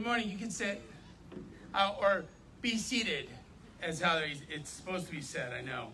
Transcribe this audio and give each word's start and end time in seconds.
Good 0.00 0.06
morning. 0.06 0.30
You 0.30 0.38
can 0.38 0.50
sit 0.50 0.80
uh, 1.74 1.92
or 2.00 2.24
be 2.62 2.78
seated, 2.78 3.28
as 3.82 4.00
how 4.00 4.22
it's 4.48 4.70
supposed 4.70 5.04
to 5.08 5.12
be 5.12 5.20
said. 5.20 5.52
I 5.52 5.60
know. 5.60 5.88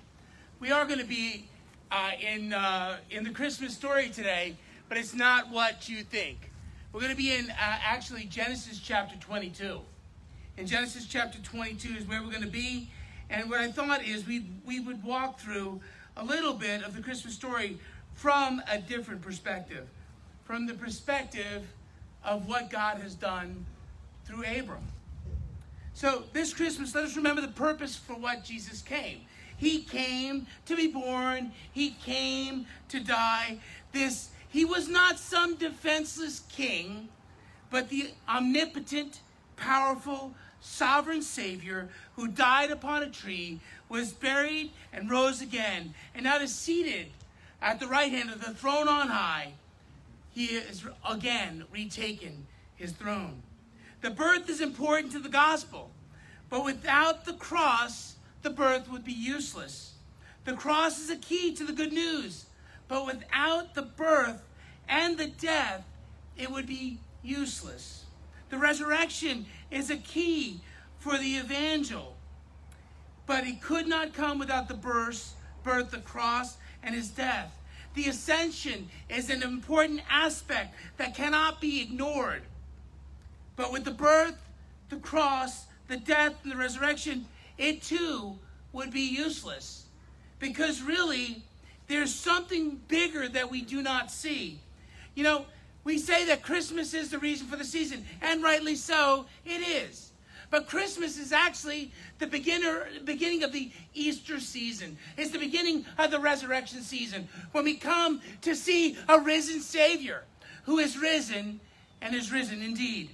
We 0.60 0.70
are 0.70 0.84
going 0.84 1.00
to 1.00 1.04
be 1.04 1.48
uh, 1.90 2.12
in 2.20 2.52
uh, 2.52 2.98
in 3.10 3.24
the 3.24 3.30
Christmas 3.30 3.74
story 3.74 4.08
today, 4.10 4.54
but 4.88 4.96
it's 4.96 5.12
not 5.12 5.50
what 5.50 5.88
you 5.88 6.04
think. 6.04 6.52
We're 6.92 7.00
going 7.00 7.10
to 7.10 7.16
be 7.16 7.34
in 7.34 7.50
uh, 7.50 7.54
actually 7.58 8.26
Genesis 8.26 8.78
chapter 8.78 9.16
22. 9.16 9.80
In 10.56 10.66
Genesis 10.68 11.06
chapter 11.06 11.40
22 11.40 11.94
is 11.94 12.06
where 12.06 12.22
we're 12.22 12.30
going 12.30 12.42
to 12.42 12.48
be, 12.48 12.88
and 13.28 13.50
what 13.50 13.58
I 13.58 13.72
thought 13.72 14.04
is 14.04 14.24
we 14.24 14.46
we 14.64 14.78
would 14.78 15.02
walk 15.02 15.40
through 15.40 15.80
a 16.16 16.24
little 16.24 16.54
bit 16.54 16.84
of 16.84 16.94
the 16.94 17.02
Christmas 17.02 17.34
story 17.34 17.80
from 18.14 18.62
a 18.70 18.78
different 18.78 19.20
perspective, 19.20 19.88
from 20.44 20.66
the 20.66 20.74
perspective 20.74 21.64
of 22.22 22.46
what 22.46 22.70
God 22.70 22.98
has 22.98 23.16
done 23.16 23.66
through 24.26 24.44
Abram. 24.44 24.82
So 25.94 26.24
this 26.32 26.52
Christmas, 26.52 26.94
let 26.94 27.04
us 27.04 27.16
remember 27.16 27.40
the 27.40 27.48
purpose 27.48 27.96
for 27.96 28.14
what 28.14 28.44
Jesus 28.44 28.82
came. 28.82 29.22
He 29.56 29.82
came 29.82 30.46
to 30.66 30.76
be 30.76 30.88
born. 30.88 31.52
He 31.72 31.90
came 31.90 32.66
to 32.88 33.00
die. 33.00 33.58
This 33.92 34.28
he 34.48 34.64
was 34.64 34.88
not 34.88 35.18
some 35.18 35.56
defenseless 35.56 36.42
king, 36.48 37.08
but 37.70 37.88
the 37.88 38.10
omnipotent, 38.28 39.20
powerful, 39.56 40.34
sovereign 40.60 41.22
Savior 41.22 41.88
who 42.14 42.28
died 42.28 42.70
upon 42.70 43.02
a 43.02 43.10
tree, 43.10 43.60
was 43.88 44.12
buried, 44.12 44.70
and 44.92 45.10
rose 45.10 45.40
again, 45.40 45.94
and 46.14 46.24
now 46.24 46.38
is 46.38 46.54
seated 46.54 47.08
at 47.60 47.78
the 47.78 47.86
right 47.86 48.10
hand 48.10 48.30
of 48.30 48.44
the 48.44 48.54
throne 48.54 48.88
on 48.88 49.08
high. 49.08 49.52
He 50.32 50.46
is 50.46 50.84
again 51.08 51.64
retaken 51.72 52.46
his 52.76 52.92
throne. 52.92 53.42
The 54.06 54.12
birth 54.12 54.48
is 54.48 54.60
important 54.60 55.10
to 55.14 55.18
the 55.18 55.28
gospel, 55.28 55.90
but 56.48 56.64
without 56.64 57.24
the 57.24 57.32
cross, 57.32 58.14
the 58.42 58.50
birth 58.50 58.88
would 58.88 59.04
be 59.04 59.10
useless. 59.10 59.94
The 60.44 60.52
cross 60.52 61.00
is 61.00 61.10
a 61.10 61.16
key 61.16 61.52
to 61.56 61.64
the 61.64 61.72
good 61.72 61.92
news, 61.92 62.46
but 62.86 63.04
without 63.04 63.74
the 63.74 63.82
birth 63.82 64.40
and 64.88 65.18
the 65.18 65.26
death, 65.26 65.82
it 66.36 66.52
would 66.52 66.68
be 66.68 67.00
useless. 67.24 68.04
The 68.48 68.58
resurrection 68.58 69.44
is 69.72 69.90
a 69.90 69.96
key 69.96 70.60
for 71.00 71.18
the 71.18 71.38
evangel, 71.38 72.14
but 73.26 73.42
he 73.42 73.56
could 73.56 73.88
not 73.88 74.14
come 74.14 74.38
without 74.38 74.68
the 74.68 74.74
birth, 74.74 75.34
birth, 75.64 75.90
the 75.90 75.98
cross, 75.98 76.58
and 76.80 76.94
his 76.94 77.08
death. 77.08 77.58
The 77.94 78.06
ascension 78.06 78.88
is 79.08 79.30
an 79.30 79.42
important 79.42 80.02
aspect 80.08 80.76
that 80.96 81.16
cannot 81.16 81.60
be 81.60 81.82
ignored. 81.82 82.42
But 83.56 83.72
with 83.72 83.84
the 83.84 83.90
birth, 83.90 84.36
the 84.90 84.96
cross, 84.96 85.64
the 85.88 85.96
death, 85.96 86.34
and 86.42 86.52
the 86.52 86.56
resurrection, 86.56 87.26
it 87.58 87.82
too 87.82 88.38
would 88.72 88.90
be 88.90 89.00
useless. 89.00 89.86
Because 90.38 90.82
really, 90.82 91.42
there's 91.88 92.14
something 92.14 92.80
bigger 92.88 93.28
that 93.28 93.50
we 93.50 93.62
do 93.62 93.82
not 93.82 94.10
see. 94.10 94.60
You 95.14 95.24
know, 95.24 95.46
we 95.84 95.98
say 95.98 96.26
that 96.26 96.42
Christmas 96.42 96.92
is 96.94 97.10
the 97.10 97.18
reason 97.18 97.46
for 97.46 97.56
the 97.56 97.64
season, 97.64 98.04
and 98.20 98.42
rightly 98.42 98.74
so, 98.74 99.26
it 99.44 99.66
is. 99.66 100.12
But 100.50 100.68
Christmas 100.68 101.18
is 101.18 101.32
actually 101.32 101.92
the 102.18 102.26
beginner, 102.26 102.86
beginning 103.04 103.42
of 103.42 103.52
the 103.52 103.70
Easter 103.94 104.38
season. 104.38 104.96
It's 105.16 105.30
the 105.30 105.38
beginning 105.38 105.86
of 105.98 106.10
the 106.10 106.20
resurrection 106.20 106.82
season 106.82 107.28
when 107.52 107.64
we 107.64 107.74
come 107.74 108.20
to 108.42 108.54
see 108.54 108.96
a 109.08 109.18
risen 109.18 109.60
Savior 109.60 110.24
who 110.64 110.78
is 110.78 110.98
risen 110.98 111.60
and 112.00 112.14
is 112.14 112.32
risen 112.32 112.62
indeed. 112.62 113.10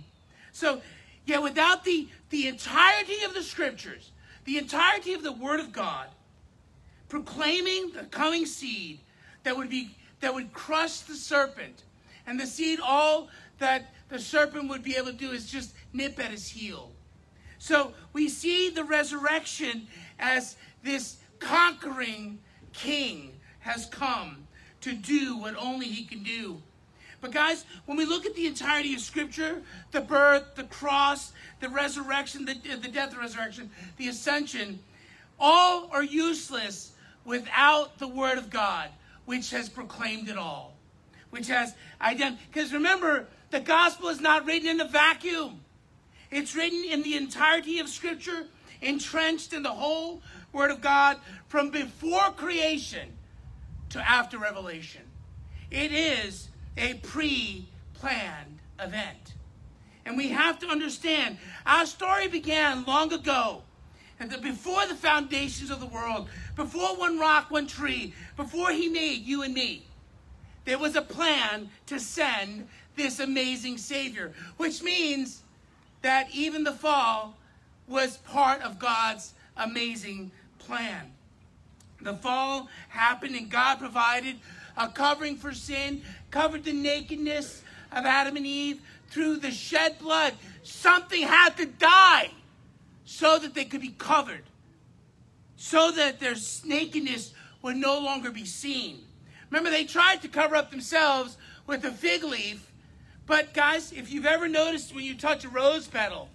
So, 0.52 0.80
yeah, 1.26 1.38
without 1.38 1.84
the, 1.84 2.08
the 2.30 2.48
entirety 2.48 3.22
of 3.24 3.34
the 3.34 3.42
scriptures, 3.42 4.10
the 4.44 4.58
entirety 4.58 5.14
of 5.14 5.22
the 5.22 5.32
Word 5.32 5.60
of 5.60 5.72
God, 5.72 6.08
proclaiming 7.08 7.92
the 7.92 8.04
coming 8.04 8.46
seed 8.46 9.00
that 9.44 9.56
would 9.56 9.70
be 9.70 9.96
that 10.20 10.32
would 10.32 10.52
crush 10.52 11.00
the 11.00 11.14
serpent, 11.14 11.82
and 12.26 12.38
the 12.38 12.46
seed 12.46 12.78
all 12.80 13.28
that 13.58 13.92
the 14.08 14.18
serpent 14.18 14.68
would 14.68 14.82
be 14.82 14.96
able 14.96 15.08
to 15.08 15.12
do 15.12 15.30
is 15.32 15.50
just 15.50 15.74
nip 15.92 16.18
at 16.18 16.30
his 16.30 16.48
heel. 16.48 16.92
So 17.58 17.92
we 18.12 18.28
see 18.28 18.70
the 18.70 18.84
resurrection 18.84 19.88
as 20.18 20.56
this 20.82 21.18
conquering 21.38 22.38
king 22.72 23.32
has 23.60 23.86
come 23.86 24.46
to 24.80 24.92
do 24.92 25.36
what 25.36 25.56
only 25.56 25.86
he 25.86 26.04
can 26.04 26.22
do. 26.22 26.62
But 27.22 27.30
guys, 27.30 27.64
when 27.86 27.96
we 27.96 28.04
look 28.04 28.26
at 28.26 28.34
the 28.34 28.48
entirety 28.48 28.94
of 28.94 29.00
Scripture, 29.00 29.62
the 29.92 30.00
birth, 30.00 30.56
the 30.56 30.64
cross, 30.64 31.32
the 31.60 31.68
resurrection, 31.68 32.44
the, 32.44 32.54
the 32.76 32.88
death, 32.88 33.12
the 33.12 33.18
resurrection, 33.18 33.70
the 33.96 34.08
ascension, 34.08 34.80
all 35.38 35.88
are 35.92 36.02
useless 36.02 36.92
without 37.24 37.98
the 38.00 38.08
Word 38.08 38.38
of 38.38 38.50
God, 38.50 38.90
which 39.24 39.50
has 39.52 39.68
proclaimed 39.68 40.28
it 40.28 40.36
all, 40.36 40.74
which 41.30 41.46
has 41.46 41.74
identified. 42.00 42.44
Because 42.52 42.72
remember, 42.72 43.28
the 43.50 43.60
gospel 43.60 44.08
is 44.08 44.20
not 44.20 44.44
written 44.44 44.68
in 44.68 44.80
a 44.80 44.88
vacuum. 44.88 45.60
It's 46.32 46.56
written 46.56 46.84
in 46.84 47.04
the 47.04 47.16
entirety 47.16 47.78
of 47.78 47.88
Scripture, 47.88 48.46
entrenched 48.80 49.52
in 49.52 49.62
the 49.62 49.70
whole 49.70 50.22
Word 50.52 50.72
of 50.72 50.80
God 50.80 51.18
from 51.46 51.70
before 51.70 52.32
creation 52.32 53.10
to 53.90 54.00
after 54.00 54.38
Revelation. 54.38 55.02
It 55.70 55.92
is 55.92 56.48
a 56.76 56.94
pre 56.94 57.66
planned 57.94 58.58
event. 58.80 59.34
And 60.04 60.16
we 60.16 60.28
have 60.28 60.58
to 60.60 60.66
understand 60.66 61.38
our 61.64 61.86
story 61.86 62.28
began 62.28 62.84
long 62.84 63.12
ago. 63.12 63.62
And 64.18 64.30
that 64.30 64.42
before 64.42 64.86
the 64.86 64.94
foundations 64.94 65.70
of 65.70 65.80
the 65.80 65.86
world, 65.86 66.28
before 66.54 66.96
one 66.96 67.18
rock, 67.18 67.50
one 67.50 67.66
tree, 67.66 68.14
before 68.36 68.70
he 68.70 68.88
made 68.88 69.24
you 69.24 69.42
and 69.42 69.54
me, 69.54 69.84
there 70.64 70.78
was 70.78 70.94
a 70.94 71.02
plan 71.02 71.70
to 71.86 71.98
send 71.98 72.68
this 72.96 73.18
amazing 73.18 73.78
Savior, 73.78 74.32
which 74.58 74.82
means 74.82 75.42
that 76.02 76.28
even 76.32 76.62
the 76.62 76.72
fall 76.72 77.36
was 77.88 78.18
part 78.18 78.62
of 78.62 78.78
God's 78.78 79.34
amazing 79.56 80.30
plan. 80.58 81.12
The 82.00 82.14
fall 82.14 82.68
happened 82.88 83.34
and 83.34 83.50
God 83.50 83.78
provided 83.78 84.36
a 84.76 84.88
covering 84.88 85.36
for 85.36 85.52
sin, 85.52 86.02
covered 86.30 86.64
the 86.64 86.72
nakedness 86.72 87.62
of 87.90 88.06
Adam 88.06 88.36
and 88.36 88.46
Eve 88.46 88.80
through 89.08 89.36
the 89.36 89.50
shed 89.50 89.98
blood. 89.98 90.34
Something 90.62 91.22
had 91.22 91.56
to 91.56 91.66
die 91.66 92.30
so 93.04 93.38
that 93.38 93.54
they 93.54 93.64
could 93.64 93.80
be 93.80 93.94
covered, 93.98 94.44
so 95.56 95.90
that 95.92 96.20
their 96.20 96.34
nakedness 96.64 97.34
would 97.62 97.76
no 97.76 97.98
longer 97.98 98.30
be 98.30 98.44
seen. 98.44 99.00
Remember, 99.50 99.70
they 99.70 99.84
tried 99.84 100.22
to 100.22 100.28
cover 100.28 100.56
up 100.56 100.70
themselves 100.70 101.36
with 101.66 101.84
a 101.84 101.90
fig 101.90 102.24
leaf 102.24 102.72
but 103.26 103.54
guys, 103.54 103.92
if 103.92 104.12
you've 104.12 104.26
ever 104.26 104.48
noticed 104.48 104.94
when 104.94 105.04
you 105.04 105.14
touch 105.14 105.44
a 105.44 105.48
rose 105.48 105.86
petal 105.86 106.28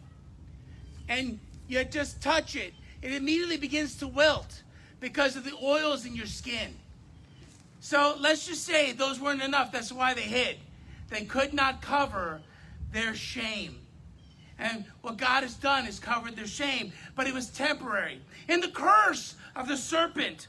and 1.10 1.40
you 1.68 1.84
just 1.84 2.22
touch 2.22 2.56
it, 2.56 2.74
it 3.02 3.14
immediately 3.14 3.58
begins 3.58 3.96
to 3.98 4.08
wilt 4.08 4.64
because 5.00 5.36
of 5.36 5.44
the 5.44 5.56
oils 5.62 6.06
in 6.06 6.16
your 6.16 6.26
skin. 6.26 6.76
So 7.80 8.16
let's 8.20 8.48
just 8.48 8.64
say 8.64 8.92
those 8.92 9.20
weren't 9.20 9.42
enough. 9.42 9.72
That's 9.72 9.92
why 9.92 10.14
they 10.14 10.22
hid. 10.22 10.58
They 11.10 11.26
could 11.26 11.54
not 11.54 11.82
cover 11.82 12.42
their 12.92 13.14
shame. 13.14 13.80
And 14.60 14.86
what 15.02 15.18
God 15.18 15.44
has 15.44 15.54
done 15.54 15.86
is 15.86 16.00
covered 16.00 16.36
their 16.36 16.48
shame, 16.48 16.92
but 17.16 17.28
it 17.28 17.34
was 17.34 17.48
temporary. 17.50 18.20
In 18.48 18.60
the 18.60 18.70
curse 18.70 19.36
of 19.56 19.68
the 19.68 19.78
serpent, 19.78 20.48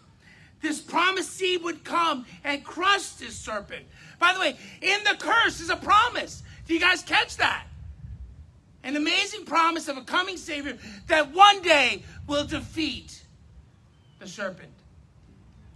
this 0.63 0.81
promised 0.81 1.31
seed 1.35 1.63
would 1.63 1.85
come 1.85 2.27
and 2.43 2.65
crush 2.65 3.11
this 3.11 3.37
serpent. 3.37 3.85
By 4.19 4.33
the 4.33 4.41
way, 4.41 4.57
in 4.81 5.05
the 5.05 5.17
curse 5.19 5.61
is 5.61 5.71
a 5.71 5.77
promise. 5.77 6.43
Do 6.67 6.75
you 6.75 6.81
guys 6.81 7.03
catch 7.03 7.37
that? 7.37 7.67
An 8.83 8.97
amazing 8.97 9.45
promise 9.45 9.89
of 9.89 9.97
a 9.97 10.03
coming 10.03 10.37
Savior 10.37 10.79
that 11.09 11.33
one 11.33 11.61
day 11.63 12.03
will 12.27 12.47
defeat 12.47 13.23
the 14.19 14.27
serpent. 14.27 14.73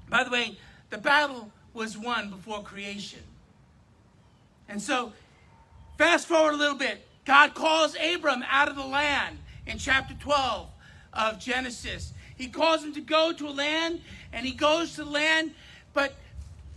By 0.08 0.24
the 0.24 0.30
way, 0.30 0.56
the 0.92 0.98
battle 0.98 1.50
was 1.72 1.96
won 1.96 2.28
before 2.28 2.62
creation. 2.62 3.20
And 4.68 4.80
so, 4.80 5.14
fast 5.96 6.28
forward 6.28 6.52
a 6.52 6.58
little 6.58 6.76
bit. 6.76 7.08
God 7.24 7.54
calls 7.54 7.96
Abram 7.96 8.44
out 8.50 8.68
of 8.68 8.76
the 8.76 8.84
land 8.84 9.38
in 9.66 9.78
chapter 9.78 10.12
12 10.20 10.68
of 11.14 11.40
Genesis. 11.40 12.12
He 12.36 12.48
calls 12.48 12.84
him 12.84 12.92
to 12.92 13.00
go 13.00 13.32
to 13.32 13.48
a 13.48 13.50
land, 13.50 14.02
and 14.34 14.44
he 14.44 14.52
goes 14.52 14.96
to 14.96 15.04
the 15.04 15.10
land, 15.10 15.52
but 15.94 16.14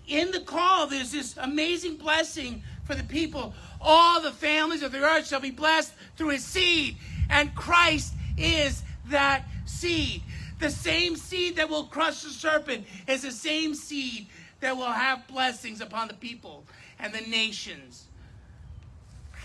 in 0.07 0.31
the 0.31 0.39
call, 0.39 0.87
there's 0.87 1.11
this 1.11 1.35
amazing 1.35 1.97
blessing 1.97 2.63
for 2.85 2.95
the 2.95 3.03
people. 3.03 3.53
All 3.81 4.21
the 4.21 4.31
families 4.31 4.81
of 4.81 4.93
the 4.93 4.99
earth 4.99 5.27
shall 5.27 5.41
be 5.41 5.51
blessed 5.51 5.93
through 6.15 6.29
his 6.29 6.45
seed, 6.45 6.95
and 7.29 7.53
Christ 7.53 8.13
is 8.37 8.81
that 9.07 9.43
seed. 9.65 10.21
The 10.59 10.69
same 10.69 11.15
seed 11.15 11.57
that 11.57 11.69
will 11.69 11.85
crush 11.85 12.21
the 12.23 12.29
serpent 12.29 12.85
is 13.07 13.23
the 13.23 13.31
same 13.31 13.75
seed 13.75 14.27
that 14.61 14.77
will 14.77 14.85
have 14.85 15.27
blessings 15.27 15.81
upon 15.81 16.07
the 16.07 16.13
people 16.13 16.63
and 16.99 17.13
the 17.13 17.21
nations. 17.21 18.07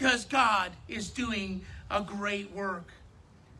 because 0.00 0.24
God 0.24 0.72
is 0.88 1.10
doing 1.10 1.60
a 1.90 2.00
great 2.00 2.50
work, 2.52 2.88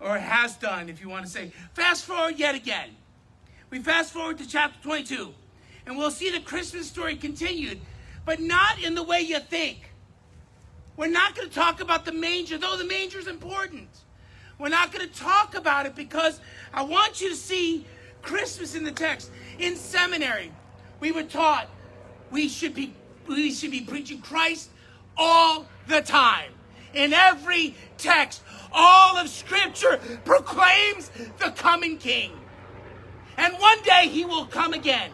or 0.01 0.19
has 0.19 0.57
done, 0.57 0.89
if 0.89 1.03
you 1.03 1.09
want 1.11 1.27
to 1.27 1.31
say. 1.31 1.53
Fast 1.75 2.07
forward 2.07 2.39
yet 2.39 2.55
again. 2.55 2.89
We 3.69 3.81
fast 3.81 4.15
forward 4.15 4.39
to 4.39 4.49
chapter 4.49 4.83
22, 4.83 5.35
and 5.85 5.99
we'll 5.99 6.11
see 6.11 6.31
the 6.31 6.41
Christmas 6.41 6.87
story 6.87 7.17
continued, 7.17 7.79
but 8.25 8.41
not 8.41 8.83
in 8.83 8.95
the 8.95 9.03
way 9.03 9.21
you 9.21 9.39
think. 9.39 9.93
We're 10.97 11.09
not 11.09 11.37
going 11.37 11.49
to 11.49 11.55
talk 11.55 11.81
about 11.81 12.07
the 12.07 12.13
manger, 12.13 12.57
though 12.57 12.79
the 12.79 12.85
manger 12.85 13.19
is 13.19 13.27
important. 13.27 13.91
We're 14.61 14.69
not 14.69 14.93
going 14.93 15.09
to 15.09 15.15
talk 15.15 15.57
about 15.57 15.87
it 15.87 15.97
because 15.97 16.39
I 16.75 16.83
want 16.83 17.23
you 17.23 17.31
to 17.31 17.35
see 17.35 17.87
Christmas 18.21 18.75
in 18.75 18.85
the 18.85 18.93
text. 18.93 19.31
In 19.59 19.75
seminary, 19.75 20.53
we 21.01 21.13
were 21.13 21.23
taught 21.23 21.69
we 22.31 22.47
should 22.47 22.75
be 22.75 22.93
we 23.27 23.53
should 23.53 23.71
be 23.71 23.81
preaching 23.81 24.21
Christ 24.21 24.71
all 25.17 25.67
the 25.87 26.03
time. 26.03 26.53
In 26.93 27.15
every 27.15 27.75
text, 27.97 28.43
all 28.73 29.17
of 29.17 29.29
Scripture 29.29 29.99
proclaims 30.25 31.11
the 31.39 31.53
coming 31.53 31.97
King. 31.97 32.33
And 33.39 33.55
one 33.55 33.81
day 33.83 34.09
he 34.09 34.25
will 34.25 34.45
come 34.45 34.75
again. 34.75 35.11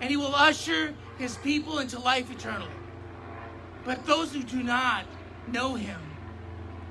And 0.00 0.08
he 0.08 0.16
will 0.16 0.34
usher 0.34 0.94
his 1.18 1.36
people 1.38 1.78
into 1.78 1.98
life 1.98 2.30
eternally. 2.30 2.70
But 3.84 4.06
those 4.06 4.32
who 4.32 4.42
do 4.42 4.62
not 4.62 5.04
know 5.48 5.74
him, 5.74 6.00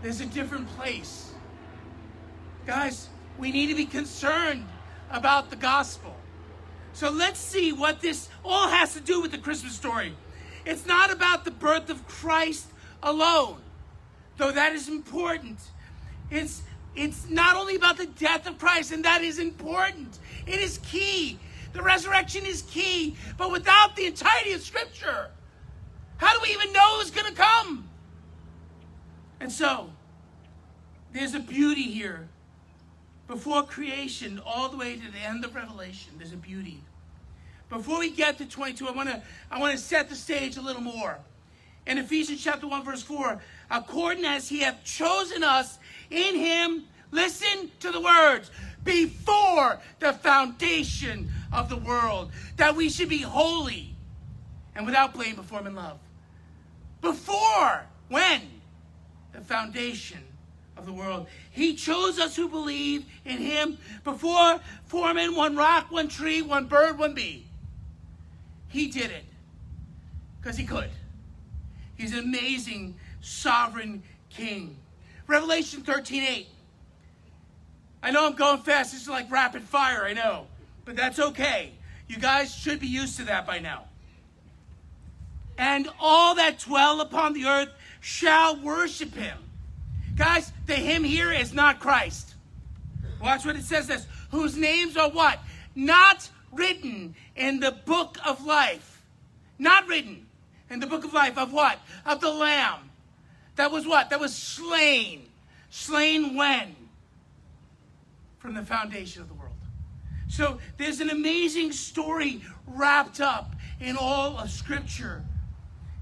there's 0.01 0.21
a 0.21 0.25
different 0.25 0.67
place. 0.75 1.31
Guys, 2.65 3.09
we 3.37 3.51
need 3.51 3.67
to 3.67 3.75
be 3.75 3.85
concerned 3.85 4.65
about 5.09 5.49
the 5.49 5.55
gospel. 5.55 6.15
So 6.93 7.09
let's 7.09 7.39
see 7.39 7.71
what 7.71 8.01
this 8.01 8.29
all 8.43 8.67
has 8.67 8.93
to 8.93 8.99
do 8.99 9.21
with 9.21 9.31
the 9.31 9.37
Christmas 9.37 9.73
story. 9.73 10.13
It's 10.65 10.85
not 10.85 11.11
about 11.11 11.45
the 11.45 11.51
birth 11.51 11.89
of 11.89 12.05
Christ 12.07 12.67
alone, 13.01 13.61
though 14.37 14.51
that 14.51 14.73
is 14.73 14.89
important. 14.89 15.59
It's 16.29 16.61
it's 16.93 17.29
not 17.29 17.55
only 17.55 17.75
about 17.75 17.97
the 17.97 18.05
death 18.05 18.47
of 18.47 18.57
Christ, 18.57 18.91
and 18.91 19.05
that 19.05 19.21
is 19.21 19.39
important. 19.39 20.19
It 20.45 20.59
is 20.59 20.79
key. 20.79 21.39
The 21.71 21.81
resurrection 21.81 22.45
is 22.45 22.63
key. 22.63 23.15
But 23.37 23.49
without 23.51 23.95
the 23.95 24.05
entirety 24.05 24.51
of 24.51 24.61
Scripture, 24.61 25.29
how 26.17 26.33
do 26.33 26.39
we 26.43 26.49
even 26.49 26.73
know 26.73 26.97
who's 26.99 27.09
going 27.09 27.33
to 27.33 27.33
come? 27.33 27.89
And 29.41 29.51
so, 29.51 29.89
there's 31.11 31.33
a 31.33 31.39
beauty 31.39 31.91
here 31.91 32.29
before 33.27 33.63
creation 33.63 34.39
all 34.45 34.69
the 34.69 34.77
way 34.77 34.95
to 34.95 35.11
the 35.11 35.17
end 35.17 35.43
of 35.43 35.55
Revelation, 35.55 36.13
there's 36.17 36.31
a 36.31 36.37
beauty. 36.37 36.83
Before 37.69 37.99
we 37.99 38.11
get 38.11 38.37
to 38.37 38.45
22, 38.45 38.87
I 38.87 38.91
want 38.91 39.09
to 39.09 39.21
I 39.49 39.59
want 39.59 39.71
to 39.71 39.79
set 39.79 40.09
the 40.09 40.15
stage 40.15 40.57
a 40.57 40.61
little 40.61 40.81
more. 40.81 41.17
In 41.87 41.97
Ephesians 41.97 42.43
chapter 42.43 42.67
1 42.67 42.83
verse 42.83 43.01
4, 43.01 43.41
according 43.71 44.25
as 44.25 44.47
he 44.47 44.59
hath 44.59 44.83
chosen 44.83 45.43
us 45.43 45.79
in 46.11 46.35
him, 46.35 46.83
listen 47.09 47.71
to 47.79 47.91
the 47.91 47.99
words, 47.99 48.51
before 48.83 49.79
the 49.99 50.13
foundation 50.13 51.31
of 51.51 51.67
the 51.67 51.77
world, 51.77 52.31
that 52.57 52.75
we 52.75 52.89
should 52.89 53.09
be 53.09 53.19
holy 53.19 53.95
and 54.75 54.85
without 54.85 55.15
blame 55.15 55.35
before 55.35 55.61
him 55.61 55.67
in 55.67 55.75
love. 55.75 55.97
Before 57.01 57.85
when? 58.09 58.60
The 59.33 59.41
foundation 59.41 60.19
of 60.77 60.85
the 60.85 60.93
world. 60.93 61.27
He 61.51 61.75
chose 61.75 62.19
us 62.19 62.35
who 62.35 62.47
believe 62.49 63.05
in 63.25 63.37
him 63.37 63.77
before 64.03 64.59
forming 64.85 65.35
one 65.35 65.55
rock, 65.55 65.91
one 65.91 66.07
tree, 66.07 66.41
one 66.41 66.65
bird, 66.65 66.97
one 66.97 67.13
bee. 67.13 67.45
He 68.67 68.87
did 68.87 69.11
it 69.11 69.25
because 70.39 70.57
he 70.57 70.65
could. 70.65 70.89
He's 71.95 72.13
an 72.13 72.19
amazing 72.19 72.95
sovereign 73.21 74.01
king. 74.29 74.77
Revelation 75.27 75.81
13 75.81 76.23
8. 76.23 76.47
I 78.03 78.11
know 78.11 78.25
I'm 78.25 78.33
going 78.33 78.61
fast. 78.61 78.93
This 78.93 79.03
is 79.03 79.09
like 79.09 79.29
rapid 79.31 79.61
fire, 79.63 80.03
I 80.03 80.13
know. 80.13 80.47
But 80.85 80.95
that's 80.95 81.19
okay. 81.19 81.73
You 82.07 82.17
guys 82.17 82.53
should 82.53 82.79
be 82.79 82.87
used 82.87 83.17
to 83.17 83.25
that 83.25 83.45
by 83.45 83.59
now. 83.59 83.85
And 85.57 85.87
all 85.99 86.33
that 86.35 86.59
dwell 86.59 87.01
upon 87.01 87.33
the 87.33 87.45
earth 87.45 87.69
shall 88.01 88.57
worship 88.57 89.15
him. 89.15 89.37
Guys, 90.15 90.51
the 90.65 90.75
him 90.75 91.03
here 91.03 91.31
is 91.31 91.53
not 91.53 91.79
Christ. 91.79 92.35
Watch 93.21 93.45
what 93.45 93.55
it 93.55 93.63
says 93.63 93.87
this. 93.87 94.05
Whose 94.31 94.57
names 94.57 94.97
are 94.97 95.09
what? 95.09 95.39
Not 95.75 96.29
written 96.51 97.15
in 97.35 97.59
the 97.61 97.71
book 97.71 98.17
of 98.25 98.45
life. 98.45 99.03
Not 99.57 99.87
written 99.87 100.25
in 100.69 100.79
the 100.79 100.87
book 100.87 101.05
of 101.05 101.13
life 101.13 101.37
of 101.37 101.53
what? 101.53 101.79
Of 102.05 102.19
the 102.19 102.33
Lamb. 102.33 102.89
That 103.55 103.71
was 103.71 103.85
what? 103.85 104.09
That 104.09 104.19
was 104.19 104.35
slain. 104.35 105.29
Slain 105.69 106.35
when? 106.35 106.75
From 108.39 108.55
the 108.55 108.63
foundation 108.63 109.21
of 109.21 109.27
the 109.27 109.35
world. 109.35 109.51
So 110.27 110.59
there's 110.77 110.99
an 110.99 111.09
amazing 111.09 111.71
story 111.73 112.41
wrapped 112.65 113.21
up 113.21 113.53
in 113.79 113.97
all 113.97 114.37
of 114.37 114.49
Scripture. 114.49 115.23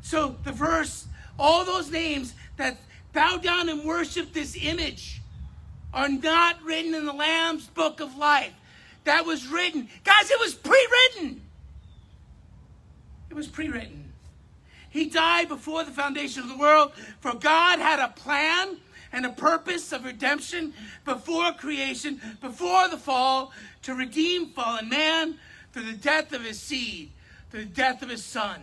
So 0.01 0.35
the 0.43 0.51
verse, 0.51 1.07
all 1.39 1.65
those 1.65 1.89
names 1.89 2.35
that 2.57 2.77
bow 3.13 3.37
down 3.37 3.69
and 3.69 3.83
worship 3.83 4.33
this 4.33 4.57
image 4.61 5.21
are 5.93 6.09
not 6.09 6.61
written 6.63 6.93
in 6.93 7.05
the 7.05 7.13
Lamb's 7.13 7.67
book 7.67 7.99
of 7.99 8.15
life. 8.17 8.53
That 9.05 9.25
was 9.25 9.47
written. 9.47 9.87
Guys, 10.03 10.29
it 10.29 10.39
was 10.39 10.53
pre 10.53 10.87
written. 10.91 11.41
It 13.29 13.35
was 13.35 13.47
pre 13.47 13.69
written. 13.69 14.11
He 14.89 15.05
died 15.05 15.47
before 15.47 15.83
the 15.83 15.91
foundation 15.91 16.43
of 16.43 16.49
the 16.49 16.57
world, 16.57 16.91
for 17.19 17.33
God 17.33 17.79
had 17.79 17.99
a 17.99 18.09
plan 18.09 18.77
and 19.11 19.25
a 19.25 19.29
purpose 19.29 19.91
of 19.91 20.05
redemption 20.05 20.73
before 21.05 21.51
creation, 21.53 22.19
before 22.41 22.87
the 22.87 22.97
fall, 22.97 23.51
to 23.83 23.93
redeem 23.93 24.47
fallen 24.47 24.89
man 24.89 25.35
through 25.73 25.83
the 25.83 25.93
death 25.93 26.33
of 26.33 26.43
his 26.43 26.59
seed, 26.59 27.11
through 27.49 27.61
the 27.61 27.65
death 27.67 28.01
of 28.01 28.09
his 28.09 28.23
son. 28.23 28.61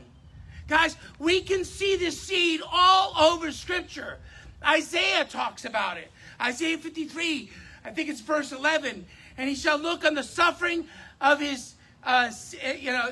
Guys, 0.69 0.97
we 1.19 1.41
can 1.41 1.65
see 1.65 1.97
this 1.97 2.21
seed 2.21 2.61
all 2.71 3.13
over 3.19 3.53
Scripture. 3.53 4.19
Isaiah 4.65 5.25
talks 5.25 5.65
about 5.65 5.97
it. 5.97 6.11
Isaiah 6.41 6.79
53, 6.79 7.51
I 7.85 7.91
think 7.91 8.09
it's 8.09 8.21
verse 8.21 8.53
11. 8.53 9.07
And 9.39 9.49
he 9.49 9.55
shall 9.55 9.79
look 9.79 10.05
on 10.05 10.15
the 10.15 10.23
suffering 10.23 10.87
of 11.21 11.41
his, 11.41 11.75
uh, 12.03 12.31
you 12.79 12.91
know, 12.91 13.11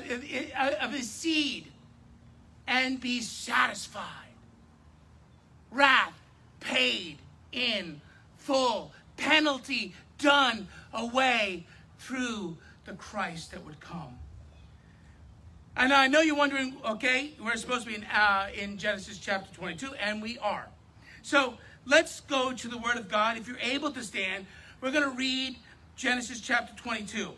of 0.81 0.91
his 0.91 1.09
seed 1.09 1.67
and 2.67 2.99
be 2.99 3.21
satisfied. 3.21 4.03
Wrath 5.71 6.19
paid 6.59 7.17
in 7.51 8.01
full, 8.37 8.91
penalty 9.17 9.93
done 10.17 10.67
away 10.93 11.65
through 11.99 12.57
the 12.85 12.93
Christ 12.93 13.51
that 13.51 13.65
would 13.65 13.79
come. 13.79 14.17
And 15.77 15.91
I 15.91 16.07
know 16.07 16.21
you're 16.21 16.37
wondering, 16.37 16.77
okay, 16.85 17.31
we're 17.43 17.57
supposed 17.57 17.83
to 17.83 17.89
be 17.89 17.95
in, 17.95 18.05
uh, 18.05 18.47
in 18.57 18.77
Genesis 18.77 19.17
chapter 19.17 19.53
22, 19.55 19.93
and 19.95 20.21
we 20.21 20.37
are. 20.37 20.67
So 21.21 21.55
let's 21.85 22.21
go 22.21 22.53
to 22.53 22.67
the 22.67 22.77
Word 22.77 22.95
of 22.95 23.09
God. 23.09 23.37
If 23.37 23.47
you're 23.47 23.59
able 23.59 23.91
to 23.91 24.01
stand, 24.01 24.45
we're 24.79 24.91
going 24.91 25.03
to 25.03 25.17
read 25.17 25.57
Genesis 25.97 26.39
chapter 26.39 26.73
22. 26.81 27.31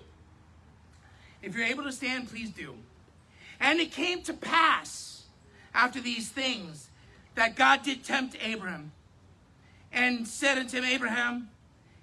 If 1.41 1.55
you're 1.55 1.65
able 1.65 1.83
to 1.83 1.91
stand, 1.91 2.29
please 2.29 2.51
do. 2.51 2.75
And 3.59 3.79
it 3.79 3.91
came 3.91 4.21
to 4.23 4.33
pass 4.33 5.23
after 5.73 5.99
these 5.99 6.29
things 6.29 6.89
that 7.35 7.55
God 7.55 7.81
did 7.81 8.03
tempt 8.03 8.37
Abraham 8.41 8.91
and 9.91 10.27
said 10.27 10.57
unto 10.57 10.77
him, 10.77 10.83
Abraham, 10.83 11.49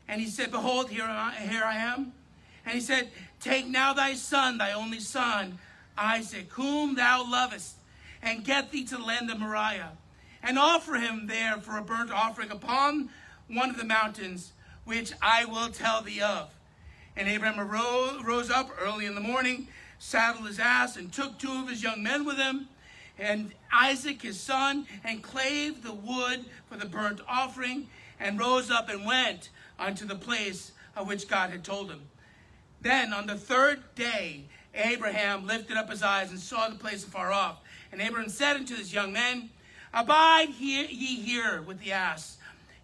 and 0.09 0.21
he 0.21 0.27
said, 0.27 0.51
Behold, 0.51 0.91
here 0.91 1.05
I, 1.05 1.33
here 1.33 1.65
I 1.65 1.77
am. 1.77 2.13
And 2.67 2.75
he 2.75 2.81
said, 2.81 3.11
Take 3.41 3.67
now 3.67 3.93
thy 3.93 4.15
son, 4.15 4.59
thy 4.59 4.73
only 4.73 5.01
son, 5.01 5.59
Isaac, 5.97 6.51
whom 6.53 6.95
thou 6.95 7.29
lovest, 7.31 7.77
and 8.23 8.45
get 8.45 8.71
thee 8.71 8.85
to 8.85 8.97
the 8.97 9.05
land 9.05 9.31
of 9.31 9.39
Moriah 9.39 9.93
and 10.45 10.59
offer 10.59 10.95
him 10.95 11.27
there 11.27 11.57
for 11.57 11.79
a 11.79 11.83
burnt 11.83 12.11
offering 12.11 12.51
upon 12.51 13.09
one 13.49 13.71
of 13.71 13.79
the 13.79 13.85
mountains, 13.85 14.53
which 14.85 15.13
I 15.23 15.47
will 15.47 15.71
tell 15.71 16.03
thee 16.03 16.21
of. 16.21 16.51
And 17.17 17.29
Abraham 17.29 17.61
arose, 17.61 18.23
rose 18.23 18.51
up 18.51 18.71
early 18.79 19.07
in 19.07 19.15
the 19.15 19.21
morning, 19.21 19.69
saddled 19.99 20.47
his 20.47 20.59
ass, 20.59 20.97
and 20.97 21.13
took 21.13 21.39
two 21.39 21.53
of 21.53 21.69
his 21.69 21.83
young 21.83 22.03
men 22.03 22.25
with 22.25 22.37
him, 22.37 22.69
and 23.19 23.53
Isaac 23.73 24.21
his 24.23 24.39
son, 24.39 24.87
and 25.03 25.23
clave 25.23 25.83
the 25.83 25.95
wood 25.95 26.45
for 26.69 26.77
the 26.77 26.87
burnt 26.87 27.21
offering, 27.27 27.89
and 28.21 28.39
rose 28.39 28.71
up 28.71 28.89
and 28.89 29.07
went 29.07 29.49
unto 29.79 30.05
the 30.05 30.15
place 30.15 30.73
of 30.95 31.07
which 31.07 31.29
God 31.29 31.51
had 31.51 31.65
told 31.65 31.91
him. 31.91 32.03
Then 32.81 33.15
on 33.15 33.27
the 33.27 33.37
third 33.37 33.83
day, 33.95 34.45
Abraham 34.75 35.47
lifted 35.47 35.77
up 35.77 35.91
his 35.91 36.03
eyes 36.03 36.31
and 36.31 36.39
saw 36.39 36.69
the 36.69 36.75
place 36.75 37.05
afar 37.05 37.33
off. 37.33 37.61
And 37.93 38.01
Abraham 38.01 38.29
said 38.29 38.57
unto 38.57 38.75
his 38.75 38.93
young 38.93 39.13
men, 39.13 39.51
Abide 39.93 40.49
here, 40.49 40.87
ye 40.91 41.21
here 41.21 41.63
with 41.63 41.79
the 41.79 41.93
ass, 41.93 42.39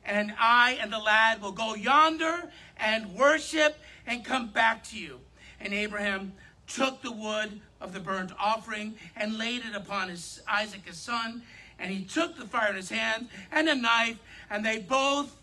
and 0.04 0.32
I 0.38 0.78
and 0.80 0.92
the 0.92 0.98
lad 0.98 1.42
will 1.42 1.52
go 1.52 1.74
yonder 1.74 2.50
and 2.76 3.14
worship 3.14 3.76
and 4.06 4.24
come 4.24 4.48
back 4.48 4.84
to 4.84 4.98
you. 4.98 5.18
And 5.60 5.74
Abraham 5.74 6.32
took 6.68 7.02
the 7.02 7.10
wood 7.10 7.60
of 7.80 7.92
the 7.92 8.00
burnt 8.00 8.32
offering 8.38 8.94
and 9.16 9.38
laid 9.38 9.64
it 9.64 9.74
upon 9.74 10.08
his 10.08 10.40
Isaac 10.48 10.86
his 10.86 10.98
son, 10.98 11.42
And 11.78 11.90
he 11.90 12.04
took 12.04 12.36
the 12.36 12.46
fire 12.46 12.70
in 12.70 12.76
his 12.76 12.90
hand 12.90 13.28
and 13.50 13.68
a 13.68 13.74
knife, 13.74 14.18
and 14.48 14.64
they 14.64 14.78
both, 14.78 15.36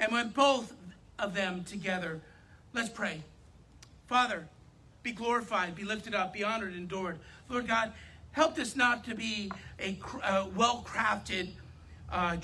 and 0.00 0.10
went 0.10 0.34
both 0.34 0.74
of 1.18 1.34
them 1.34 1.64
together. 1.64 2.20
Let's 2.72 2.88
pray. 2.88 3.22
Father, 4.08 4.48
be 5.06 5.12
glorified, 5.12 5.76
be 5.76 5.84
lifted 5.84 6.16
up, 6.16 6.32
be 6.32 6.42
honored, 6.42 6.74
and 6.74 6.90
adored. 6.90 7.20
Lord 7.48 7.68
God, 7.68 7.92
help 8.32 8.56
this 8.56 8.74
not 8.74 9.04
to 9.04 9.14
be 9.14 9.52
a, 9.78 9.96
a 10.24 10.48
well 10.56 10.84
crafted 10.84 11.50
uh, 12.10 12.36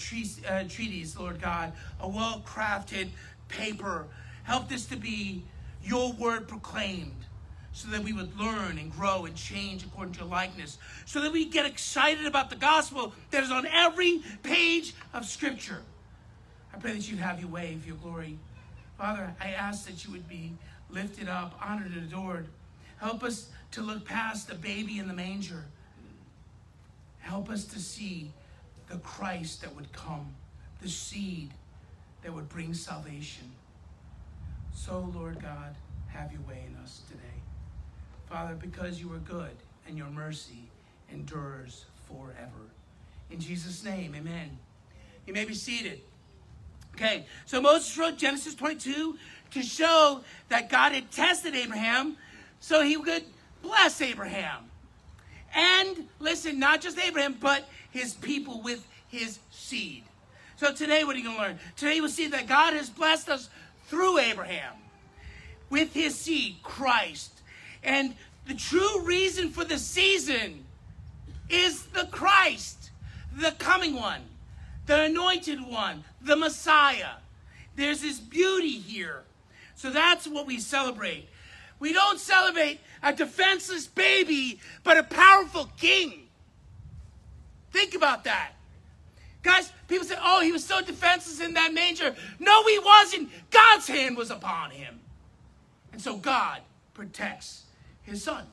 uh, 0.48 0.64
treatise, 0.68 1.18
Lord 1.18 1.42
God, 1.42 1.72
a 2.00 2.08
well 2.08 2.40
crafted 2.46 3.08
paper. 3.48 4.06
Help 4.44 4.68
this 4.68 4.86
to 4.86 4.96
be 4.96 5.42
your 5.82 6.12
word 6.12 6.46
proclaimed 6.46 7.24
so 7.72 7.88
that 7.88 8.04
we 8.04 8.12
would 8.12 8.38
learn 8.38 8.78
and 8.78 8.92
grow 8.92 9.24
and 9.24 9.34
change 9.34 9.82
according 9.82 10.14
to 10.14 10.20
your 10.20 10.28
likeness, 10.28 10.78
so 11.04 11.20
that 11.20 11.32
we 11.32 11.46
get 11.46 11.66
excited 11.66 12.26
about 12.26 12.48
the 12.48 12.54
gospel 12.54 13.12
that 13.32 13.42
is 13.42 13.50
on 13.50 13.66
every 13.66 14.22
page 14.44 14.94
of 15.12 15.24
Scripture. 15.24 15.82
I 16.72 16.78
pray 16.78 16.92
that 16.92 17.10
you'd 17.10 17.18
have 17.18 17.40
your 17.40 17.48
way 17.48 17.74
of 17.74 17.84
your 17.84 17.96
glory. 17.96 18.38
Father, 18.98 19.34
I 19.40 19.48
ask 19.48 19.84
that 19.86 20.04
you 20.04 20.12
would 20.12 20.28
be 20.28 20.52
lifted 20.92 21.28
up, 21.28 21.58
honored, 21.60 21.92
and 21.92 22.04
adored. 22.06 22.46
Help 22.98 23.22
us 23.22 23.48
to 23.72 23.82
look 23.82 24.04
past 24.04 24.48
the 24.48 24.54
baby 24.54 24.98
in 24.98 25.08
the 25.08 25.14
manger. 25.14 25.64
Help 27.18 27.50
us 27.50 27.64
to 27.64 27.78
see 27.78 28.30
the 28.88 28.98
Christ 28.98 29.62
that 29.62 29.74
would 29.74 29.92
come, 29.92 30.34
the 30.80 30.88
seed 30.88 31.50
that 32.22 32.32
would 32.32 32.48
bring 32.48 32.74
salvation. 32.74 33.50
So, 34.74 35.10
Lord 35.14 35.40
God, 35.40 35.74
have 36.08 36.32
your 36.32 36.42
way 36.42 36.64
in 36.68 36.76
us 36.82 37.02
today. 37.08 37.20
Father, 38.28 38.54
because 38.54 39.00
you 39.00 39.12
are 39.12 39.18
good 39.18 39.56
and 39.86 39.96
your 39.96 40.08
mercy 40.08 40.68
endures 41.12 41.84
forever. 42.06 42.70
In 43.30 43.40
Jesus' 43.40 43.84
name, 43.84 44.14
amen. 44.14 44.58
You 45.26 45.32
may 45.32 45.44
be 45.44 45.54
seated. 45.54 46.00
Okay, 46.94 47.26
so 47.46 47.60
Moses 47.60 47.96
wrote 47.96 48.18
Genesis 48.18 48.54
22 48.54 49.16
to 49.52 49.62
show 49.62 50.20
that 50.48 50.68
God 50.68 50.92
had 50.92 51.10
tested 51.10 51.54
Abraham 51.54 52.16
so 52.60 52.82
he 52.82 52.96
could 52.96 53.24
bless 53.62 54.00
Abraham. 54.00 54.70
And 55.54 56.08
listen, 56.18 56.58
not 56.58 56.80
just 56.80 56.98
Abraham, 56.98 57.36
but 57.40 57.68
his 57.90 58.14
people 58.14 58.62
with 58.62 58.86
his 59.08 59.38
seed. 59.50 60.04
So 60.56 60.72
today, 60.72 61.04
what 61.04 61.16
are 61.16 61.18
you 61.18 61.24
going 61.24 61.36
to 61.36 61.42
learn? 61.42 61.58
Today, 61.76 62.00
we'll 62.00 62.08
see 62.08 62.28
that 62.28 62.46
God 62.46 62.74
has 62.74 62.88
blessed 62.88 63.28
us 63.28 63.48
through 63.88 64.18
Abraham 64.18 64.74
with 65.70 65.92
his 65.92 66.14
seed, 66.14 66.56
Christ. 66.62 67.40
And 67.82 68.14
the 68.46 68.54
true 68.54 69.02
reason 69.02 69.50
for 69.50 69.64
the 69.64 69.78
season 69.78 70.64
is 71.48 71.84
the 71.86 72.06
Christ, 72.10 72.90
the 73.36 73.52
coming 73.58 73.94
one, 73.94 74.22
the 74.86 75.02
anointed 75.02 75.60
one, 75.66 76.04
the 76.20 76.36
Messiah. 76.36 77.14
There's 77.76 78.02
this 78.02 78.20
beauty 78.20 78.78
here. 78.78 79.22
So 79.74 79.90
that's 79.90 80.26
what 80.26 80.46
we 80.46 80.58
celebrate. 80.58 81.28
We 81.78 81.92
don't 81.92 82.20
celebrate 82.20 82.80
a 83.02 83.12
defenseless 83.12 83.86
baby, 83.86 84.60
but 84.84 84.96
a 84.96 85.02
powerful 85.02 85.70
king. 85.76 86.28
Think 87.72 87.94
about 87.94 88.24
that. 88.24 88.52
Guys, 89.42 89.72
people 89.88 90.06
say, 90.06 90.14
oh, 90.22 90.40
he 90.40 90.52
was 90.52 90.64
so 90.64 90.80
defenseless 90.80 91.40
in 91.40 91.54
that 91.54 91.74
manger. 91.74 92.14
No, 92.38 92.64
he 92.66 92.78
wasn't. 92.78 93.30
God's 93.50 93.88
hand 93.88 94.16
was 94.16 94.30
upon 94.30 94.70
him. 94.70 95.00
And 95.92 96.00
so 96.00 96.16
God 96.16 96.60
protects 96.94 97.64
his 98.02 98.22
son. 98.22 98.46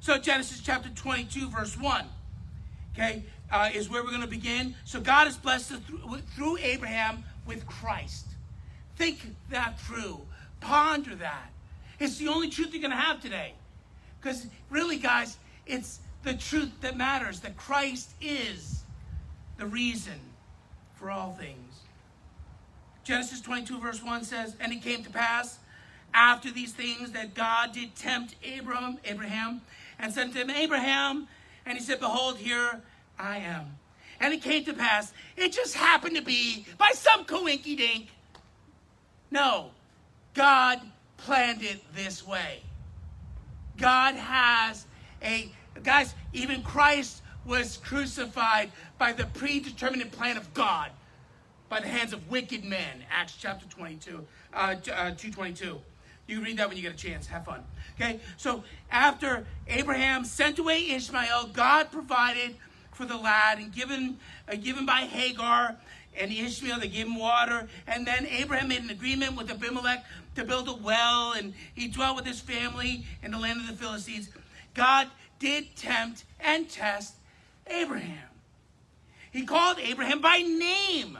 So 0.00 0.18
Genesis 0.18 0.60
chapter 0.60 0.88
22, 0.88 1.48
verse 1.48 1.76
1, 1.76 2.06
okay, 2.92 3.24
uh, 3.52 3.70
is 3.72 3.88
where 3.88 4.02
we're 4.02 4.10
going 4.10 4.22
to 4.22 4.26
begin. 4.26 4.74
So 4.84 5.00
God 5.00 5.26
has 5.26 5.36
blessed 5.36 5.72
us 5.72 5.80
through, 6.34 6.58
Abraham 6.58 7.24
with 7.46 7.66
Christ. 7.66 8.26
Think 8.96 9.20
that 9.50 9.78
through. 9.80 10.20
Ponder 10.60 11.14
that. 11.16 11.50
It's 12.00 12.18
the 12.18 12.28
only 12.28 12.48
truth 12.48 12.72
you're 12.72 12.80
going 12.80 12.90
to 12.90 12.96
have 12.96 13.20
today. 13.20 13.54
Because 14.20 14.46
really, 14.70 14.96
guys, 14.96 15.36
it's 15.66 16.00
the 16.24 16.34
truth 16.34 16.70
that 16.80 16.96
matters 16.96 17.40
that 17.40 17.56
Christ 17.56 18.10
is 18.20 18.82
the 19.58 19.66
reason 19.66 20.18
for 20.94 21.10
all 21.10 21.32
things. 21.32 21.80
Genesis 23.04 23.40
22, 23.40 23.80
verse 23.80 24.02
1 24.02 24.24
says, 24.24 24.56
And 24.60 24.72
it 24.72 24.82
came 24.82 25.02
to 25.04 25.10
pass 25.10 25.58
after 26.14 26.50
these 26.50 26.72
things 26.72 27.12
that 27.12 27.34
God 27.34 27.72
did 27.72 27.96
tempt 27.96 28.36
Abram, 28.58 28.98
Abraham 29.04 29.60
and 30.02 30.12
to 30.12 30.20
him, 30.22 30.50
Abraham, 30.50 31.28
and 31.64 31.78
he 31.78 31.84
said, 31.84 32.00
Behold, 32.00 32.38
here 32.38 32.80
I 33.18 33.38
am. 33.38 33.78
And 34.20 34.32
it 34.32 34.42
came 34.42 34.64
to 34.64 34.72
pass, 34.72 35.12
it 35.36 35.52
just 35.52 35.74
happened 35.74 36.16
to 36.16 36.22
be 36.22 36.64
by 36.78 36.92
some 36.94 37.24
coinky 37.24 37.76
dink. 37.76 38.08
No, 39.30 39.70
God 40.34 40.80
planned 41.16 41.62
it 41.62 41.80
this 41.94 42.26
way. 42.26 42.62
God 43.78 44.14
has 44.14 44.86
a, 45.22 45.50
guys, 45.82 46.14
even 46.32 46.62
Christ 46.62 47.22
was 47.44 47.78
crucified 47.78 48.70
by 48.98 49.12
the 49.12 49.24
predetermined 49.26 50.12
plan 50.12 50.36
of 50.36 50.52
God 50.54 50.90
by 51.68 51.80
the 51.80 51.88
hands 51.88 52.12
of 52.12 52.30
wicked 52.30 52.64
men. 52.64 53.02
Acts 53.10 53.36
chapter 53.40 53.66
22, 53.66 54.24
uh, 54.52 54.56
uh, 54.56 54.74
222. 54.76 55.80
You 56.26 56.40
read 56.42 56.58
that 56.58 56.68
when 56.68 56.76
you 56.76 56.82
get 56.82 56.92
a 56.92 56.96
chance. 56.96 57.26
Have 57.26 57.44
fun. 57.44 57.64
Okay? 57.94 58.20
So 58.36 58.62
after 58.90 59.46
Abraham 59.66 60.24
sent 60.24 60.58
away 60.58 60.90
Ishmael, 60.90 61.50
God 61.52 61.90
provided 61.90 62.56
for 62.94 63.06
the 63.06 63.16
lad 63.16 63.58
and 63.58 63.72
given, 63.72 64.18
uh, 64.50 64.56
given 64.56 64.86
by 64.86 65.02
Hagar 65.02 65.76
and 66.18 66.30
Ishmael, 66.30 66.80
they 66.80 66.88
gave 66.88 67.06
him 67.06 67.18
water. 67.18 67.68
And 67.86 68.06
then 68.06 68.26
Abraham 68.26 68.68
made 68.68 68.82
an 68.82 68.90
agreement 68.90 69.36
with 69.36 69.50
Abimelech 69.50 70.04
to 70.36 70.44
build 70.44 70.68
a 70.68 70.74
well, 70.74 71.32
and 71.32 71.54
he 71.74 71.88
dwelt 71.88 72.16
with 72.16 72.26
his 72.26 72.40
family 72.40 73.04
in 73.22 73.30
the 73.30 73.38
land 73.38 73.60
of 73.60 73.66
the 73.66 73.72
Philistines. 73.74 74.28
God 74.74 75.08
did 75.38 75.74
tempt 75.76 76.24
and 76.40 76.68
test 76.68 77.14
Abraham. 77.66 78.28
He 79.32 79.44
called 79.44 79.78
Abraham 79.78 80.20
by 80.20 80.38
name. 80.38 81.18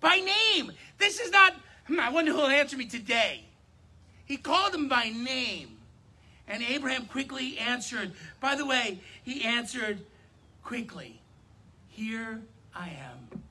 By 0.00 0.16
name. 0.16 0.72
This 0.98 1.20
is 1.20 1.30
not, 1.30 1.54
hmm, 1.86 2.00
I 2.00 2.10
wonder 2.10 2.32
who 2.32 2.38
will 2.38 2.48
answer 2.48 2.76
me 2.76 2.86
today. 2.86 3.44
He 4.26 4.36
called 4.36 4.74
him 4.74 4.88
by 4.88 5.10
name. 5.10 5.78
And 6.46 6.62
Abraham 6.62 7.06
quickly 7.06 7.58
answered. 7.58 8.12
By 8.40 8.54
the 8.54 8.66
way, 8.66 9.00
he 9.22 9.44
answered 9.44 10.00
quickly 10.68 11.18
Here 11.88 12.42
I 12.74 12.88
am. 12.88 13.42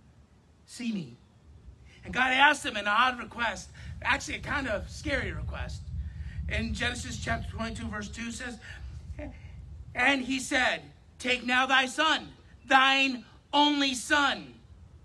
See 0.67 0.91
me. 0.91 1.17
And 2.05 2.13
God 2.13 2.31
asked 2.31 2.63
him 2.63 2.77
an 2.77 2.87
odd 2.87 3.17
request, 3.17 3.69
actually, 4.03 4.35
a 4.35 4.39
kind 4.39 4.67
of 4.67 4.87
scary 4.87 5.31
request. 5.31 5.81
In 6.47 6.75
Genesis 6.75 7.17
chapter 7.17 7.49
22, 7.51 7.87
verse 7.87 8.09
2 8.09 8.31
says, 8.31 8.59
And 9.95 10.21
he 10.21 10.39
said, 10.39 10.83
Take 11.17 11.43
now 11.43 11.65
thy 11.65 11.87
son, 11.87 12.27
thine 12.67 13.25
only 13.51 13.95
son, 13.95 14.53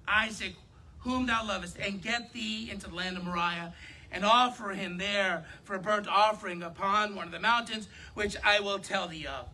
Isaac, 0.07 0.55
whom 0.99 1.25
thou 1.25 1.47
lovest, 1.47 1.79
and 1.79 2.03
get 2.03 2.35
thee 2.35 2.69
into 2.71 2.91
the 2.91 2.95
land 2.95 3.17
of 3.17 3.25
Moriah 3.25 3.73
and 4.13 4.23
offer 4.27 4.73
him 4.73 4.99
there 4.99 5.47
for 5.65 5.77
a 5.77 5.81
burnt 5.81 6.07
offering 6.07 6.63
upon 6.63 7.17
one 7.17 7.25
of 7.25 7.33
the 7.33 7.41
mountains, 7.41 7.89
which 8.13 8.37
I 8.45 8.61
will 8.61 8.79
tell 8.79 9.09
thee 9.09 9.27
of. 9.27 9.49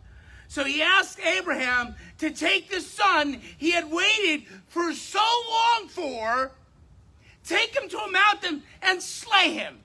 So 0.49 0.63
he 0.63 0.81
asked 0.81 1.19
Abraham 1.19 1.95
to 2.17 2.31
take 2.31 2.69
the 2.69 2.81
son 2.81 3.39
he 3.57 3.69
had 3.71 3.89
waited 3.89 4.47
for 4.67 4.93
so 4.93 5.23
long 5.47 5.87
for, 5.87 6.51
take 7.45 7.75
him 7.75 7.87
to 7.87 7.99
a 7.99 8.11
mountain 8.11 8.63
and 8.81 9.01
slay 9.01 9.53
him, 9.53 9.77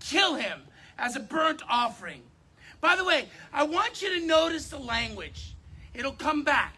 kill 0.00 0.34
him 0.34 0.62
as 0.98 1.14
a 1.14 1.20
burnt 1.20 1.62
offering. 1.68 2.22
By 2.80 2.96
the 2.96 3.04
way, 3.04 3.28
I 3.52 3.64
want 3.64 4.00
you 4.00 4.18
to 4.18 4.26
notice 4.26 4.68
the 4.68 4.78
language. 4.78 5.54
It'll 5.92 6.12
come 6.12 6.42
back. 6.42 6.74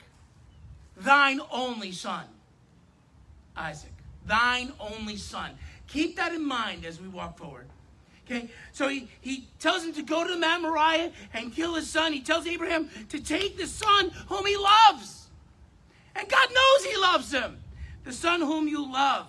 Thine 0.96 1.40
only 1.52 1.92
son, 1.92 2.24
Isaac. 3.56 3.92
Thine 4.26 4.72
only 4.80 5.16
son. 5.16 5.52
Keep 5.86 6.16
that 6.16 6.32
in 6.32 6.44
mind 6.44 6.84
as 6.84 7.00
we 7.00 7.06
walk 7.06 7.38
forward. 7.38 7.66
Okay, 8.30 8.50
so 8.72 8.88
he, 8.88 9.08
he 9.22 9.48
tells 9.58 9.82
him 9.82 9.94
to 9.94 10.02
go 10.02 10.22
to 10.22 10.30
the 10.30 10.38
Mount 10.38 10.62
Moriah 10.62 11.12
and 11.32 11.54
kill 11.54 11.74
his 11.76 11.88
son. 11.88 12.12
He 12.12 12.20
tells 12.20 12.46
Abraham 12.46 12.90
to 13.08 13.22
take 13.22 13.56
the 13.56 13.66
son 13.66 14.10
whom 14.28 14.44
he 14.44 14.54
loves. 14.54 15.28
And 16.14 16.28
God 16.28 16.48
knows 16.52 16.84
he 16.84 16.96
loves 16.98 17.32
him. 17.32 17.58
The 18.04 18.12
son 18.12 18.42
whom 18.42 18.68
you 18.68 18.90
love. 18.92 19.28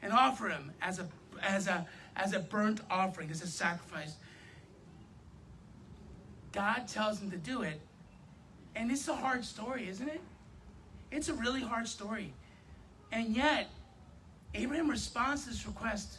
And 0.00 0.10
offer 0.10 0.48
him 0.48 0.72
as 0.80 0.98
a, 1.00 1.06
as 1.42 1.66
a, 1.66 1.86
as 2.16 2.32
a 2.32 2.38
burnt 2.38 2.80
offering, 2.90 3.30
as 3.30 3.42
a 3.42 3.46
sacrifice. 3.46 4.14
God 6.52 6.88
tells 6.88 7.20
him 7.20 7.30
to 7.30 7.36
do 7.36 7.60
it. 7.60 7.78
And 8.74 8.90
it's 8.90 9.06
a 9.08 9.14
hard 9.14 9.44
story, 9.44 9.86
isn't 9.88 10.08
it? 10.08 10.20
It's 11.10 11.28
a 11.28 11.34
really 11.34 11.60
hard 11.60 11.88
story. 11.88 12.32
And 13.12 13.36
yet, 13.36 13.68
Abraham 14.54 14.88
responds 14.88 15.44
to 15.44 15.50
this 15.50 15.66
request 15.66 16.18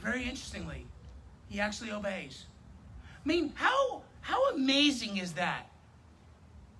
very 0.00 0.22
interestingly. 0.22 0.86
He 1.48 1.60
actually 1.60 1.90
obeys. 1.90 2.44
I 3.24 3.28
mean, 3.28 3.52
how, 3.54 4.02
how 4.20 4.50
amazing 4.50 5.16
is 5.16 5.34
that? 5.34 5.68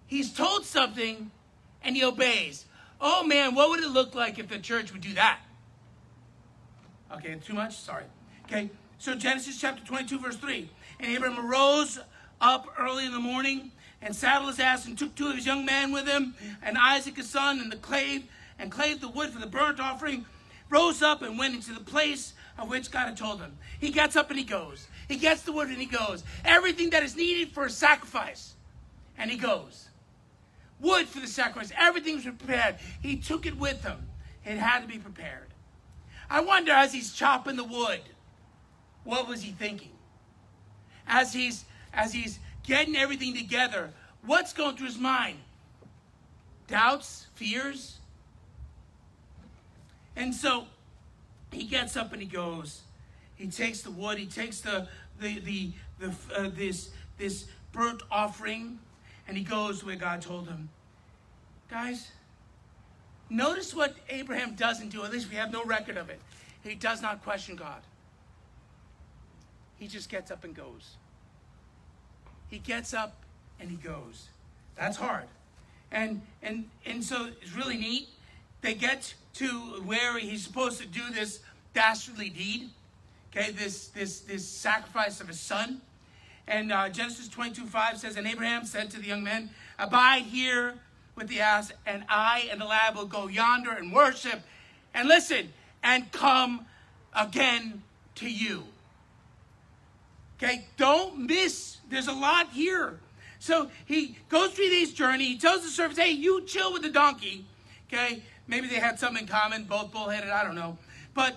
He's 0.07 0.33
told 0.33 0.65
something 0.65 1.31
and 1.83 1.97
he 1.97 2.05
obeys. 2.05 2.67
Oh 3.01 3.25
man, 3.25 3.55
what 3.55 3.71
would 3.71 3.83
it 3.83 3.89
look 3.89 4.15
like 4.15 4.39
if 4.39 4.49
the 4.49 4.59
church 4.59 4.93
would 4.93 5.03
do 5.03 5.15
that? 5.15 5.41
Okay, 7.13 7.37
too 7.45 7.55
much? 7.55 7.77
Sorry. 7.77 8.05
Okay, 8.47 8.71
so 8.99 9.15
Genesis 9.15 9.61
chapter 9.61 9.85
22, 9.85 10.19
verse 10.19 10.37
3. 10.37 10.69
And 11.01 11.13
Abraham 11.13 11.45
arose 11.45 11.99
up 12.41 12.67
early 12.79 13.07
in 13.07 13.13
the 13.13 13.21
morning 13.21 13.73
and 14.03 14.15
saddled 14.15 14.51
his 14.51 14.61
ass 14.61 14.87
and 14.87 14.99
took 14.99 15.15
two 15.15 15.29
of 15.29 15.37
his 15.37 15.47
young 15.47 15.65
men 15.65 15.93
with 15.93 16.07
him 16.07 16.35
and 16.63 16.77
Isaac 16.79 17.17
his 17.17 17.29
son 17.29 17.61
and 17.61 17.71
the 17.71 17.77
clave 17.77 18.25
and 18.59 18.71
clave 18.71 19.01
the 19.01 19.09
wood 19.09 19.31
for 19.31 19.39
the 19.39 19.47
burnt 19.47 19.81
offering, 19.81 20.25
rose 20.71 21.03
up 21.03 21.23
and 21.23 21.39
went 21.39 21.55
into 21.55 21.73
the 21.73 21.81
place 21.81 22.33
of 22.59 22.69
which 22.69 22.91
God 22.91 23.07
had 23.07 23.17
told 23.17 23.41
him. 23.41 23.57
He 23.81 23.91
gets 23.91 24.17
up 24.17 24.31
and 24.31 24.39
he 24.39 24.45
goes. 24.45 24.87
He 25.09 25.17
gets 25.17 25.43
the 25.43 25.53
wood 25.53 25.69
and 25.69 25.79
he 25.79 25.87
goes. 25.87 26.25
Everything 26.45 26.91
that 26.91 27.03
is 27.03 27.17
needed 27.17 27.53
for 27.53 27.67
a 27.67 27.71
sacrifice. 27.71 28.55
And 29.19 29.31
he 29.31 29.37
goes. 29.37 29.89
Wood 30.81 31.07
for 31.09 31.21
the 31.21 31.27
sacrifice. 31.27 31.73
Everything 31.79 32.17
was 32.17 32.25
prepared. 32.25 32.77
He 33.01 33.17
took 33.17 33.47
it 33.47 33.57
with 33.57 33.83
him. 33.83 34.09
It 34.45 34.59
had 34.59 34.81
to 34.81 34.89
be 34.89 34.99
prepared. 34.99 35.49
I 36.29 36.41
wonder 36.41 36.73
as 36.73 36.93
he's 36.93 37.13
chopping 37.13 37.57
the 37.57 37.65
wood, 37.65 38.01
what 39.05 39.29
was 39.29 39.43
he 39.43 39.53
thinking? 39.53 39.93
As 41.07 41.33
he's 41.33 41.65
as 41.93 42.13
he's 42.13 42.41
getting 42.65 42.97
everything 42.97 43.35
together, 43.35 43.91
what's 44.25 44.53
going 44.53 44.77
through 44.77 44.87
his 44.87 44.99
mind? 44.99 45.39
Doubts, 46.67 47.27
fears? 47.35 47.99
And 50.17 50.35
so 50.35 50.67
he 51.57 51.65
gets 51.65 51.97
up 51.97 52.13
and 52.13 52.21
he 52.21 52.29
goes. 52.29 52.83
He 53.37 53.49
takes 53.49 53.81
the 53.81 53.91
wood, 53.91 54.19
he 54.19 54.27
takes 54.27 54.61
the 54.61 54.89
the 55.21 55.39
the, 55.41 55.73
the 55.99 56.15
uh, 56.37 56.51
this 56.55 56.91
this 57.19 57.47
burnt 57.73 58.03
offering 58.11 58.79
and 59.27 59.37
he 59.37 59.43
goes 59.43 59.83
where 59.83 59.97
God 59.97 60.23
told 60.23 60.49
him. 60.49 60.69
Guys, 61.71 62.13
notice 63.29 63.75
what 63.75 63.97
Abraham 64.09 64.55
doesn't 64.55 64.91
do. 64.91 65.05
At 65.05 65.13
least 65.13 65.31
we 65.31 65.37
have 65.37 65.51
no 65.51 65.65
record 65.65 65.97
of 65.97 66.11
it. 66.11 66.21
He 66.63 66.75
does 66.75 67.03
not 67.03 67.23
question 67.23 67.57
God. 67.57 67.81
He 69.79 69.89
just 69.89 70.09
gets 70.09 70.31
up 70.31 70.45
and 70.45 70.55
goes. 70.55 70.97
He 72.49 72.59
gets 72.59 72.95
up 72.95 73.23
and 73.59 73.71
he 73.71 73.77
goes. 73.77 74.29
That's 74.77 74.97
hard. 74.97 75.27
And 75.91 76.23
and 76.43 76.69
and 76.85 77.03
so 77.03 77.31
it's 77.41 77.53
really 77.53 77.77
neat. 77.77 78.09
They 78.61 78.75
get 78.75 79.15
to 79.35 79.49
where 79.85 80.19
he's 80.19 80.43
supposed 80.43 80.81
to 80.81 80.87
do 80.87 81.11
this 81.11 81.41
dastardly 81.77 82.31
deed. 82.31 82.71
Okay, 83.31 83.53
this 83.53 83.89
this 83.89 84.21
this 84.21 84.49
sacrifice 84.49 85.21
of 85.21 85.29
his 85.29 85.39
son. 85.39 85.81
And 86.49 86.73
uh, 86.73 86.89
Genesis 86.89 87.29
22 87.29 87.67
5 87.67 87.99
says, 87.99 88.17
And 88.17 88.27
Abraham 88.27 88.65
said 88.65 88.91
to 88.93 89.01
the 89.01 89.07
young 89.07 89.23
men, 89.23 89.51
Abide 89.79 90.23
here 90.23 90.75
with 91.17 91.29
the 91.29 91.41
ass, 91.41 91.73
and 91.87 92.05
I 92.09 92.49
and 92.51 92.61
the 92.61 92.65
lad 92.65 92.95
will 92.95 93.07
go 93.07 93.27
yonder 93.27 93.73
and 93.73 93.93
worship. 93.93 94.41
And 94.95 95.09
listen, 95.09 95.53
and 95.83 96.11
come 96.13 96.67
again 97.15 97.83
to 98.17 98.31
you. 98.31 98.65
Okay, 100.37 100.67
don't 100.77 101.19
miss. 101.19 101.79
There's 101.91 102.09
a 102.09 102.13
lot 102.13 102.51
here. 102.53 103.01
So 103.39 103.71
he 103.87 104.17
goes 104.29 104.53
through 104.53 104.69
days' 104.69 104.93
journey. 104.93 105.25
He 105.25 105.39
tells 105.39 105.63
the 105.63 105.69
servants, 105.69 105.99
hey, 105.99 106.11
you 106.11 106.43
chill 106.43 106.73
with 106.73 106.83
the 106.83 106.91
donkey. 106.91 107.45
Okay, 107.89 108.23
maybe 108.47 108.67
they 108.67 108.77
had 108.77 108.99
something 108.99 109.23
in 109.23 109.29
common, 109.29 109.65
both 109.65 109.93
bullheaded, 109.93 110.31
I 110.31 110.43
don't 110.45 110.55
know. 110.55 110.79
But, 111.15 111.37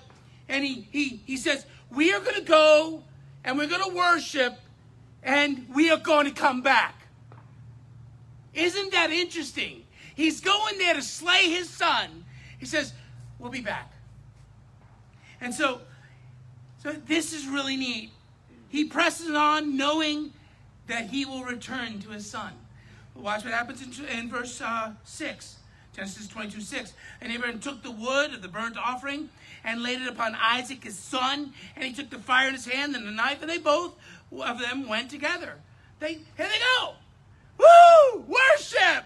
and 0.49 0.63
he, 0.65 0.87
he, 0.91 1.21
he 1.25 1.37
says, 1.37 1.65
we 1.91 2.11
are 2.11 2.19
going 2.19 2.35
to 2.35 2.41
go 2.41 3.03
and 3.45 3.57
we're 3.57 3.67
going 3.67 3.89
to 3.89 3.95
worship 3.95 4.59
and 5.23 5.67
we 5.73 5.89
are 5.91 5.97
going 5.97 6.25
to 6.25 6.33
come 6.33 6.61
back. 6.61 7.07
Isn't 8.53 8.91
that 8.91 9.11
interesting? 9.11 9.85
He's 10.15 10.41
going 10.41 10.79
there 10.79 10.95
to 10.95 11.01
slay 11.01 11.49
his 11.49 11.69
son. 11.69 12.25
He 12.59 12.65
says, 12.65 12.93
We'll 13.37 13.51
be 13.51 13.61
back. 13.61 13.93
And 15.39 15.53
so, 15.53 15.79
so 16.83 16.91
this 16.91 17.31
is 17.31 17.47
really 17.47 17.77
neat. 17.77 18.11
He 18.67 18.83
presses 18.83 19.29
on 19.29 19.77
knowing 19.77 20.33
that 20.87 21.09
he 21.09 21.23
will 21.23 21.45
return 21.45 21.99
to 21.99 22.09
his 22.09 22.29
son. 22.29 22.51
Watch 23.15 23.45
what 23.45 23.53
happens 23.53 23.81
in, 23.81 24.05
in 24.07 24.29
verse 24.29 24.59
uh, 24.59 24.91
6. 25.05 25.55
Genesis 25.99 26.29
22 26.29 26.61
6. 26.61 26.93
And 27.19 27.33
Abraham 27.33 27.59
took 27.59 27.83
the 27.83 27.91
wood 27.91 28.33
of 28.33 28.41
the 28.41 28.47
burnt 28.47 28.77
offering 28.77 29.27
and 29.65 29.83
laid 29.83 30.01
it 30.01 30.07
upon 30.07 30.33
Isaac 30.35 30.85
his 30.85 30.97
son, 30.97 31.51
and 31.75 31.83
he 31.83 31.91
took 31.91 32.09
the 32.09 32.19
fire 32.19 32.47
in 32.47 32.53
his 32.53 32.65
hand 32.65 32.95
and 32.95 33.05
the 33.05 33.11
knife, 33.11 33.41
and 33.41 33.49
they 33.49 33.57
both 33.57 33.95
of 34.31 34.59
them 34.59 34.87
went 34.87 35.09
together. 35.11 35.55
They 35.99 36.13
here 36.13 36.47
they 36.47 36.59
go. 36.79 36.93
Woo! 37.57 38.25
Worship! 38.29 39.03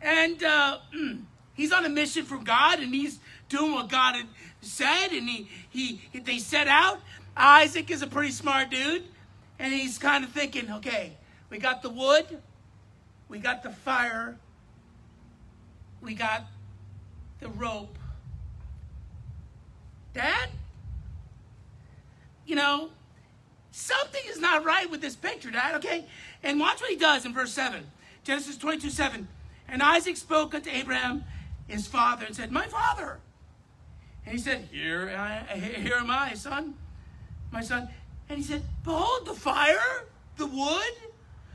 And 0.00 0.42
uh, 0.42 0.78
he's 1.54 1.70
on 1.70 1.84
a 1.84 1.90
mission 1.90 2.24
from 2.24 2.44
God, 2.44 2.80
and 2.80 2.94
he's 2.94 3.20
doing 3.50 3.72
what 3.72 3.90
God 3.90 4.16
had 4.16 4.28
said, 4.62 5.08
and 5.12 5.28
he, 5.28 5.48
he 5.68 6.00
they 6.18 6.38
set 6.38 6.66
out. 6.66 7.00
Isaac 7.36 7.90
is 7.90 8.00
a 8.00 8.06
pretty 8.06 8.30
smart 8.30 8.70
dude, 8.70 9.04
and 9.58 9.74
he's 9.74 9.98
kind 9.98 10.24
of 10.24 10.30
thinking, 10.30 10.70
okay, 10.70 11.12
we 11.50 11.58
got 11.58 11.82
the 11.82 11.90
wood, 11.90 12.38
we 13.28 13.38
got 13.38 13.62
the 13.62 13.70
fire, 13.70 14.38
we 16.02 16.14
got 16.14 16.44
the 17.40 17.48
rope. 17.48 17.96
Dad, 20.14 20.50
you 22.46 22.54
know, 22.54 22.90
something 23.70 24.20
is 24.28 24.38
not 24.38 24.64
right 24.64 24.90
with 24.90 25.00
this 25.00 25.16
picture, 25.16 25.50
Dad, 25.50 25.76
okay? 25.76 26.04
And 26.42 26.60
watch 26.60 26.80
what 26.80 26.90
he 26.90 26.96
does 26.96 27.24
in 27.24 27.32
verse 27.32 27.52
7. 27.52 27.84
Genesis 28.24 28.56
22 28.56 28.90
7. 28.90 29.26
And 29.68 29.82
Isaac 29.82 30.16
spoke 30.16 30.54
unto 30.54 30.70
Abraham, 30.70 31.24
his 31.66 31.86
father, 31.86 32.26
and 32.26 32.36
said, 32.36 32.52
My 32.52 32.66
father. 32.66 33.18
And 34.26 34.34
he 34.34 34.40
said, 34.40 34.68
Here, 34.70 35.14
I, 35.16 35.56
here 35.56 35.96
am 35.96 36.10
I, 36.10 36.34
son, 36.34 36.74
my 37.50 37.62
son. 37.62 37.88
And 38.28 38.38
he 38.38 38.44
said, 38.44 38.62
Behold 38.84 39.26
the 39.26 39.34
fire, 39.34 40.04
the 40.36 40.46
wood, 40.46 40.92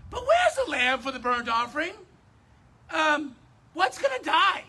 but 0.09 0.25
where's 0.25 0.65
the 0.65 0.71
lamb 0.71 0.99
for 0.99 1.11
the 1.11 1.19
burnt 1.19 1.47
offering? 1.47 1.93
Um, 2.93 3.35
what's 3.77 3.99
gonna 3.99 4.23
die? 4.23 4.63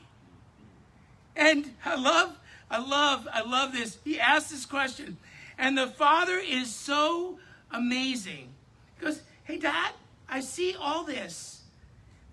And 1.34 1.70
I 1.84 1.96
love, 1.96 2.38
I 2.70 2.78
love, 2.78 3.26
I 3.32 3.42
love 3.42 3.72
this. 3.72 3.98
He 4.04 4.20
asked 4.20 4.50
this 4.50 4.66
question. 4.66 5.16
And 5.56 5.76
the 5.76 5.86
father 5.86 6.38
is 6.38 6.74
so 6.74 7.38
amazing. 7.70 8.50
He 8.98 9.04
goes, 9.04 9.22
Hey, 9.44 9.58
Dad, 9.58 9.92
I 10.28 10.40
see 10.40 10.76
all 10.78 11.04
this. 11.04 11.62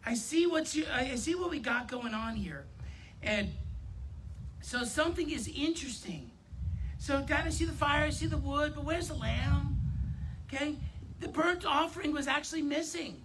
I 0.06 0.14
see 0.14 0.46
what 0.46 0.76
you 0.76 0.86
I 0.92 1.16
see 1.16 1.34
what 1.34 1.50
we 1.50 1.60
got 1.60 1.88
going 1.88 2.14
on 2.14 2.36
here. 2.36 2.66
And 3.24 3.52
so 4.62 4.84
something 4.84 5.30
is 5.32 5.48
interesting. 5.48 6.30
So, 6.98 7.22
Dad, 7.22 7.46
I 7.46 7.50
see 7.50 7.66
the 7.66 7.72
fire, 7.72 8.06
I 8.06 8.10
see 8.10 8.26
the 8.26 8.38
wood, 8.38 8.74
but 8.76 8.84
where's 8.84 9.10
the 9.10 9.16
lamb? 9.16 9.80
Okay? 10.48 10.76
The 11.20 11.28
burnt 11.28 11.66
offering 11.66 12.12
was 12.12 12.28
actually 12.28 12.64
missing. 12.64 13.22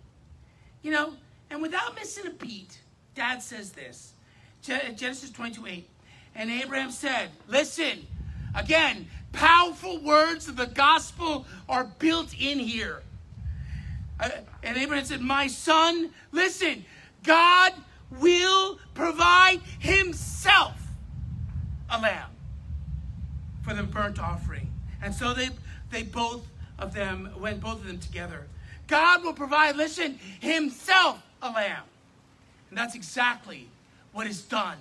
You 0.82 0.92
know, 0.92 1.14
and 1.50 1.62
without 1.62 1.94
missing 1.94 2.26
a 2.26 2.30
beat, 2.30 2.78
Dad 3.20 3.42
says 3.42 3.72
this 3.72 4.14
Genesis 4.62 5.28
22 5.28 5.66
8. 5.66 5.88
And 6.36 6.50
Abraham 6.50 6.90
said, 6.90 7.28
Listen, 7.48 8.06
again, 8.54 9.08
powerful 9.32 10.00
words 10.00 10.48
of 10.48 10.56
the 10.56 10.68
gospel 10.68 11.44
are 11.68 11.84
built 11.98 12.32
in 12.32 12.58
here. 12.58 13.02
Uh, 14.18 14.30
and 14.62 14.78
Abraham 14.78 15.04
said, 15.04 15.20
My 15.20 15.48
son, 15.48 16.08
listen, 16.32 16.86
God 17.22 17.74
will 18.18 18.78
provide 18.94 19.60
himself 19.78 20.80
a 21.90 22.00
lamb 22.00 22.30
for 23.60 23.74
the 23.74 23.82
burnt 23.82 24.18
offering. 24.18 24.72
And 25.02 25.14
so 25.14 25.34
they, 25.34 25.50
they 25.90 26.04
both 26.04 26.46
of 26.78 26.94
them 26.94 27.28
went 27.38 27.60
both 27.60 27.82
of 27.82 27.86
them 27.86 27.98
together. 27.98 28.46
God 28.86 29.22
will 29.22 29.34
provide, 29.34 29.76
listen, 29.76 30.18
himself 30.40 31.22
a 31.42 31.50
lamb. 31.50 31.82
And 32.70 32.78
that's 32.78 32.94
exactly 32.94 33.68
what 34.12 34.26
is 34.26 34.42
done. 34.42 34.78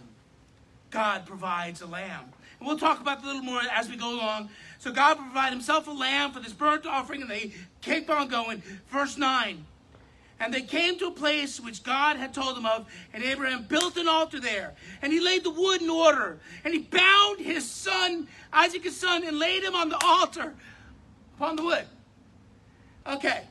God 0.92 1.26
provides 1.26 1.82
a 1.82 1.86
lamb. 1.86 2.26
And 2.60 2.68
we'll 2.68 2.78
talk 2.78 3.02
about 3.02 3.22
that 3.22 3.26
a 3.26 3.28
little 3.28 3.42
more 3.42 3.62
as 3.72 3.90
we 3.90 3.98
go 3.98 4.16
along. 4.16 4.50
So 4.80 4.92
God 4.92 5.16
provided 5.18 5.52
himself 5.52 5.88
a 5.88 5.92
lamb 5.92 6.32
for 6.32 6.40
this 6.40 6.54
burnt 6.54 6.86
offering, 6.86 7.22
and 7.22 7.30
they 7.30 7.52
keep 7.82 8.10
on 8.10 8.28
going. 8.28 8.64
Verse 8.90 9.18
9. 9.18 9.66
And 10.42 10.54
they 10.54 10.62
came 10.62 10.98
to 11.00 11.08
a 11.08 11.12
place 11.12 11.60
which 11.60 11.84
God 11.84 12.16
had 12.16 12.34
told 12.34 12.56
them 12.56 12.66
of, 12.66 12.88
and 13.14 13.24
Abraham 13.24 13.64
built 13.64 13.98
an 13.98 14.08
altar 14.08 14.40
there. 14.40 14.74
And 15.02 15.12
he 15.12 15.20
laid 15.20 15.44
the 15.44 15.50
wood 15.50 15.82
in 15.82 15.90
order, 15.90 16.40
and 16.64 16.74
he 16.74 16.80
bound 16.80 17.40
his 17.40 17.70
son, 17.70 18.28
Isaac 18.54 18.84
his 18.84 18.96
son, 18.96 19.26
and 19.26 19.38
laid 19.38 19.64
him 19.64 19.76
on 19.76 19.90
the 19.90 20.00
altar 20.02 20.54
upon 21.36 21.58
the 21.58 21.64
wood. 21.64 21.86
Okay, 23.06 23.44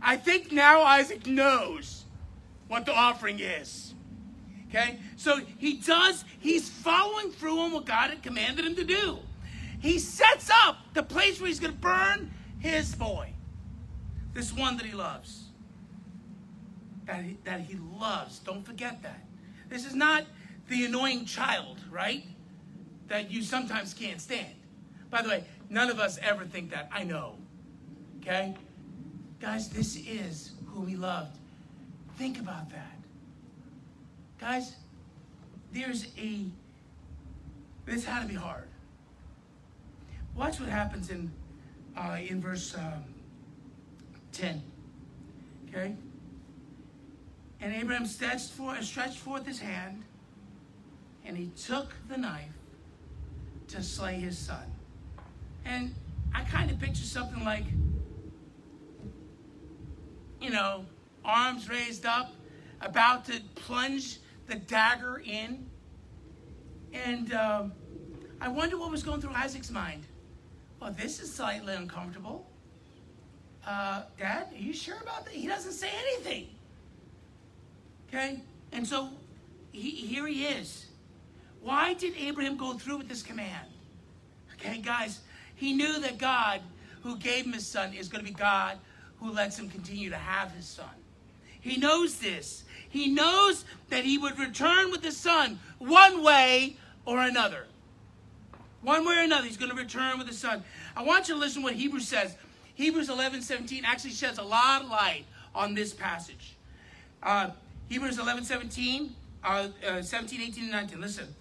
I 0.00 0.16
think 0.16 0.52
now 0.52 0.82
Isaac 0.82 1.26
knows 1.26 1.97
what 2.68 2.86
the 2.86 2.92
offering 2.94 3.40
is. 3.40 3.94
Okay, 4.68 4.98
so 5.16 5.40
he 5.58 5.78
does, 5.78 6.24
he's 6.38 6.68
following 6.68 7.30
through 7.30 7.58
on 7.58 7.72
what 7.72 7.86
God 7.86 8.10
had 8.10 8.22
commanded 8.22 8.66
him 8.66 8.74
to 8.76 8.84
do. 8.84 9.18
He 9.80 9.98
sets 9.98 10.50
up 10.52 10.78
the 10.94 11.02
place 11.02 11.40
where 11.40 11.48
he's 11.48 11.60
going 11.60 11.72
to 11.72 11.78
burn 11.78 12.30
his 12.58 12.94
boy, 12.94 13.32
this 14.34 14.52
one 14.52 14.76
that 14.76 14.84
he 14.84 14.92
loves. 14.94 15.44
that 17.06 17.24
he, 17.24 17.38
that 17.44 17.60
he 17.62 17.78
loves. 17.98 18.38
Don't 18.40 18.64
forget 18.64 19.02
that. 19.02 19.24
This 19.68 19.86
is 19.86 19.94
not 19.94 20.24
the 20.68 20.84
annoying 20.84 21.24
child, 21.24 21.78
right? 21.90 22.24
That 23.08 23.30
you 23.30 23.42
sometimes 23.42 23.94
can't 23.94 24.20
stand. 24.20 24.54
By 25.10 25.22
the 25.22 25.28
way, 25.30 25.44
none 25.70 25.90
of 25.90 25.98
us 25.98 26.18
ever 26.22 26.44
think 26.44 26.70
that. 26.70 26.90
I 26.92 27.04
know. 27.04 27.36
Okay? 28.20 28.54
Guys, 29.40 29.70
this 29.70 29.96
is 29.96 30.52
who 30.66 30.82
we 30.82 30.96
loved. 30.96 31.38
Think 32.18 32.40
about 32.40 32.68
that. 32.70 32.96
Guys, 34.40 34.74
there's 35.72 36.06
a, 36.18 36.46
this 37.86 38.04
had 38.04 38.22
to 38.22 38.28
be 38.28 38.34
hard. 38.34 38.66
Watch 40.34 40.58
what 40.58 40.68
happens 40.68 41.10
in, 41.10 41.30
uh, 41.96 42.18
in 42.20 42.40
verse 42.40 42.74
um, 42.74 43.04
10. 44.32 44.60
Okay? 45.68 45.94
And 47.60 47.72
Abraham 47.72 48.04
stretched 48.04 48.50
forth, 48.50 48.82
stretched 48.82 49.18
forth 49.18 49.46
his 49.46 49.60
hand, 49.60 50.02
and 51.24 51.36
he 51.36 51.52
took 51.56 51.94
the 52.08 52.16
knife 52.16 52.50
to 53.68 53.80
slay 53.80 54.14
his 54.14 54.36
son. 54.36 54.72
And 55.64 55.94
I 56.34 56.42
kind 56.42 56.68
of 56.68 56.80
picture 56.80 57.04
something 57.04 57.44
like, 57.44 57.64
you 60.40 60.50
know, 60.50 60.84
arms 61.28 61.68
raised 61.68 62.06
up, 62.06 62.32
about 62.80 63.26
to 63.26 63.40
plunge 63.54 64.18
the 64.46 64.56
dagger 64.56 65.22
in. 65.24 65.66
And 66.92 67.32
um, 67.34 67.72
I 68.40 68.48
wonder 68.48 68.78
what 68.78 68.90
was 68.90 69.02
going 69.02 69.20
through 69.20 69.34
Isaac's 69.34 69.70
mind. 69.70 70.04
Well, 70.80 70.94
this 70.96 71.20
is 71.20 71.32
slightly 71.32 71.74
uncomfortable. 71.74 72.46
Uh, 73.66 74.02
Dad, 74.18 74.46
are 74.52 74.58
you 74.58 74.72
sure 74.72 74.96
about 75.02 75.26
that? 75.26 75.34
He 75.34 75.46
doesn't 75.46 75.72
say 75.72 75.90
anything. 75.90 76.48
Okay? 78.08 78.40
And 78.72 78.86
so 78.86 79.10
he, 79.72 79.90
here 79.90 80.26
he 80.26 80.46
is. 80.46 80.86
Why 81.60 81.92
did 81.94 82.14
Abraham 82.16 82.56
go 82.56 82.72
through 82.72 82.98
with 82.98 83.08
this 83.08 83.22
command? 83.22 83.68
Okay, 84.54 84.78
guys, 84.78 85.20
he 85.54 85.74
knew 85.74 86.00
that 86.00 86.18
God, 86.18 86.60
who 87.02 87.16
gave 87.16 87.44
him 87.44 87.52
his 87.52 87.66
son, 87.66 87.92
is 87.92 88.08
going 88.08 88.24
to 88.24 88.30
be 88.30 88.36
God 88.36 88.78
who 89.20 89.32
lets 89.32 89.58
him 89.58 89.68
continue 89.68 90.10
to 90.10 90.16
have 90.16 90.52
his 90.52 90.66
son. 90.66 90.86
He 91.68 91.78
knows 91.78 92.18
this. 92.18 92.64
He 92.88 93.08
knows 93.08 93.64
that 93.90 94.04
he 94.04 94.18
would 94.18 94.38
return 94.38 94.90
with 94.90 95.02
his 95.02 95.16
son 95.16 95.58
one 95.78 96.22
way 96.22 96.76
or 97.04 97.20
another. 97.20 97.66
One 98.82 99.06
way 99.06 99.16
or 99.16 99.22
another, 99.22 99.46
he's 99.46 99.56
going 99.56 99.70
to 99.70 99.76
return 99.76 100.18
with 100.18 100.28
his 100.28 100.38
son. 100.38 100.62
I 100.96 101.02
want 101.02 101.28
you 101.28 101.34
to 101.34 101.40
listen 101.40 101.62
to 101.62 101.66
what 101.66 101.74
Hebrews 101.74 102.06
says. 102.06 102.36
Hebrews 102.74 103.08
11, 103.08 103.42
17 103.42 103.84
actually 103.84 104.12
sheds 104.12 104.38
a 104.38 104.42
lot 104.42 104.82
of 104.82 104.88
light 104.88 105.24
on 105.54 105.74
this 105.74 105.92
passage. 105.92 106.54
Uh, 107.22 107.50
Hebrews 107.88 108.18
11, 108.18 108.44
17, 108.44 109.14
uh, 109.42 109.68
uh, 109.86 110.02
17, 110.02 110.40
18, 110.40 110.62
and 110.62 110.72
19. 110.72 111.00
Listen. 111.00 111.34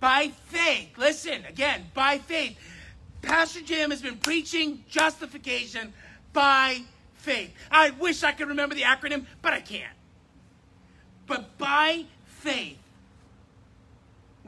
By 0.00 0.28
faith, 0.46 0.96
listen 0.96 1.44
again, 1.46 1.84
by 1.92 2.16
faith. 2.18 2.58
Pastor 3.20 3.60
Jim 3.60 3.90
has 3.90 4.00
been 4.00 4.16
preaching 4.16 4.82
justification 4.88 5.92
by 6.32 6.80
faith. 7.20 7.54
I 7.70 7.90
wish 7.90 8.22
I 8.22 8.32
could 8.32 8.48
remember 8.48 8.74
the 8.74 8.82
acronym, 8.82 9.26
but 9.42 9.52
I 9.52 9.60
can't. 9.60 9.92
But 11.26 11.56
by 11.58 12.06
faith, 12.24 12.78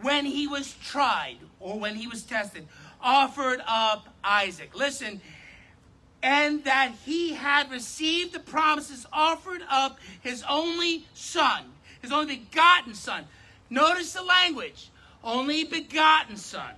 when 0.00 0.24
he 0.24 0.46
was 0.46 0.74
tried 0.74 1.38
or 1.60 1.78
when 1.78 1.94
he 1.94 2.06
was 2.06 2.22
tested, 2.22 2.66
offered 3.00 3.60
up 3.66 4.08
Isaac. 4.24 4.74
Listen, 4.74 5.20
and 6.22 6.64
that 6.64 6.92
he 7.04 7.34
had 7.34 7.70
received 7.70 8.32
the 8.32 8.40
promises, 8.40 9.06
offered 9.12 9.62
up 9.68 9.98
his 10.20 10.44
only 10.48 11.06
son, 11.14 11.64
his 12.00 12.12
only 12.12 12.36
begotten 12.36 12.94
son. 12.94 13.24
Notice 13.70 14.12
the 14.12 14.22
language 14.22 14.90
only 15.24 15.64
begotten 15.64 16.36
son, 16.36 16.74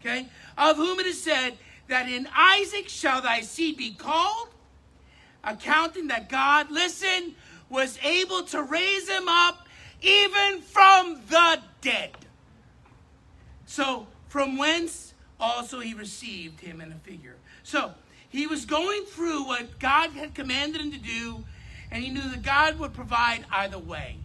okay, 0.00 0.28
of 0.56 0.76
whom 0.76 1.00
it 1.00 1.06
is 1.06 1.22
said 1.22 1.58
that 1.88 2.08
in 2.08 2.28
Isaac 2.34 2.88
shall 2.88 3.20
thy 3.20 3.40
seed 3.40 3.76
be 3.76 3.92
called, 3.92 4.48
accounting 5.44 6.08
that 6.08 6.28
God, 6.28 6.70
listen, 6.70 7.34
was 7.68 7.98
able 8.02 8.42
to 8.44 8.62
raise 8.62 9.08
him 9.08 9.28
up 9.28 9.66
even 10.00 10.60
from 10.60 11.20
the 11.28 11.60
dead. 11.80 12.12
So, 13.66 14.06
from 14.28 14.58
whence 14.58 15.14
also 15.40 15.80
he 15.80 15.94
received 15.94 16.60
him 16.60 16.80
in 16.80 16.92
a 16.92 16.96
figure. 16.96 17.36
So, 17.62 17.92
he 18.28 18.46
was 18.46 18.64
going 18.66 19.04
through 19.04 19.44
what 19.44 19.78
God 19.78 20.10
had 20.10 20.34
commanded 20.34 20.80
him 20.80 20.90
to 20.92 20.98
do, 20.98 21.44
and 21.90 22.02
he 22.02 22.10
knew 22.10 22.28
that 22.28 22.42
God 22.42 22.78
would 22.78 22.92
provide 22.92 23.44
either 23.50 23.78
way. 23.78 24.16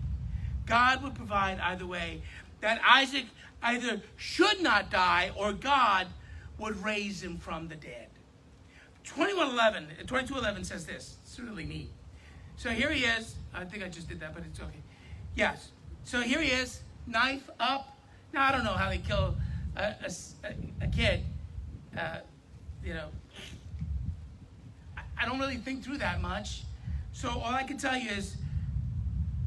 God 0.65 1.03
would 1.03 1.15
provide 1.15 1.60
either 1.60 1.86
way. 1.86 2.21
That 2.62 2.82
Isaac 2.88 3.25
either 3.62 4.01
should 4.17 4.62
not 4.62 4.89
die 4.89 5.32
or 5.36 5.53
God 5.53 6.08
would 6.58 6.84
raise 6.84 7.23
him 7.23 7.38
from 7.38 7.67
the 7.67 7.75
dead. 7.75 8.09
2111, 9.10 9.88
2211 10.08 10.63
says 10.63 10.86
this. 10.86 11.17
It's 11.24 11.39
really 11.39 11.65
neat. 11.65 11.89
So 12.58 12.69
here 12.69 12.91
he 12.91 13.06
is. 13.06 13.36
I 13.54 13.65
think 13.65 13.84
I 13.84 13.89
just 13.89 14.08
did 14.08 14.19
that, 14.19 14.34
but 14.34 14.43
it's 14.45 14.60
okay. 14.60 14.84
Yes. 15.36 15.69
So 16.04 16.22
here 16.22 16.41
he 16.41 16.50
is, 16.50 16.82
knife 17.08 17.50
up. 17.60 17.98
Now, 18.34 18.48
I 18.48 18.52
don't 18.52 18.63
know 18.63 18.74
how 18.74 18.89
they 18.89 18.98
kill 19.00 19.36
a, 19.76 19.95
a, 20.06 20.54
a 20.82 20.88
kid. 20.88 21.24
Uh, 21.98 22.17
you 22.84 22.93
know, 22.93 23.08
I 25.17 25.26
don't 25.26 25.39
really 25.39 25.58
think 25.58 25.84
through 25.84 25.98
that 25.98 26.22
much. 26.22 26.63
So 27.13 27.30
all 27.30 27.54
I 27.54 27.63
can 27.63 27.78
tell 27.78 27.98
you 27.98 28.10
is, 28.10 28.36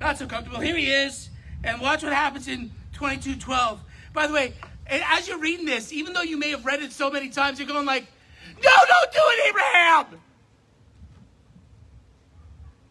not 0.01 0.19
so 0.19 0.27
comfortable. 0.27 0.61
Here 0.61 0.77
he 0.77 0.91
is, 0.91 1.31
and 1.63 1.81
watch 1.81 2.03
what 2.03 2.13
happens 2.13 2.49
in 2.49 2.71
22:12. 2.95 3.79
By 4.13 4.27
the 4.27 4.33
way, 4.33 4.55
as 4.87 5.29
you're 5.29 5.39
reading 5.39 5.65
this, 5.65 5.93
even 5.93 6.13
though 6.13 6.23
you 6.23 6.37
may 6.37 6.51
have 6.51 6.67
read 6.67 6.83
it 6.83 6.93
so 6.93 7.11
many 7.11 7.31
times, 7.31 7.59
you're 7.59 7.69
going 7.69 7.87
like, 7.87 8.07
"No, 8.63 8.71
don't 8.89 9.13
do 9.13 9.21
it, 9.23 9.49
Abraham." 9.49 10.21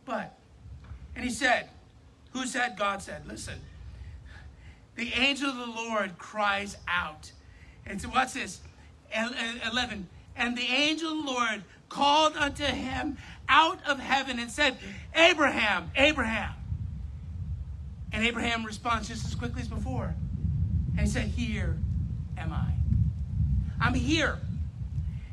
But, 0.06 0.38
and 1.16 1.24
he 1.24 1.32
said, 1.32 1.70
"Who 2.34 2.46
said?" 2.46 2.78
God 2.78 3.02
said, 3.02 3.28
"Listen." 3.28 3.60
The 4.96 5.14
angel 5.14 5.50
of 5.50 5.58
the 5.58 5.66
Lord 5.66 6.18
cries 6.18 6.78
out, 6.88 7.32
and 7.86 8.02
so 8.02 8.10
what's 8.10 8.34
this? 8.34 8.60
11. 9.14 10.08
And 10.36 10.58
the 10.58 10.68
angel 10.68 11.12
of 11.12 11.26
the 11.26 11.32
Lord 11.32 11.64
called 11.90 12.36
unto 12.38 12.64
him 12.64 13.18
out 13.50 13.80
of 13.86 14.00
heaven 14.00 14.40
and 14.40 14.50
said, 14.50 14.78
Abraham, 15.14 15.92
Abraham. 15.96 16.54
And 18.14 18.26
Abraham 18.26 18.66
responds 18.66 19.08
just 19.08 19.26
as 19.26 19.36
quickly 19.36 19.62
as 19.62 19.68
before. 19.68 20.14
And 20.98 21.02
he 21.02 21.08
said, 21.08 21.26
Here 21.26 21.78
am 22.38 22.52
I. 22.54 22.74
I'm 23.80 23.94
here. 23.94 24.38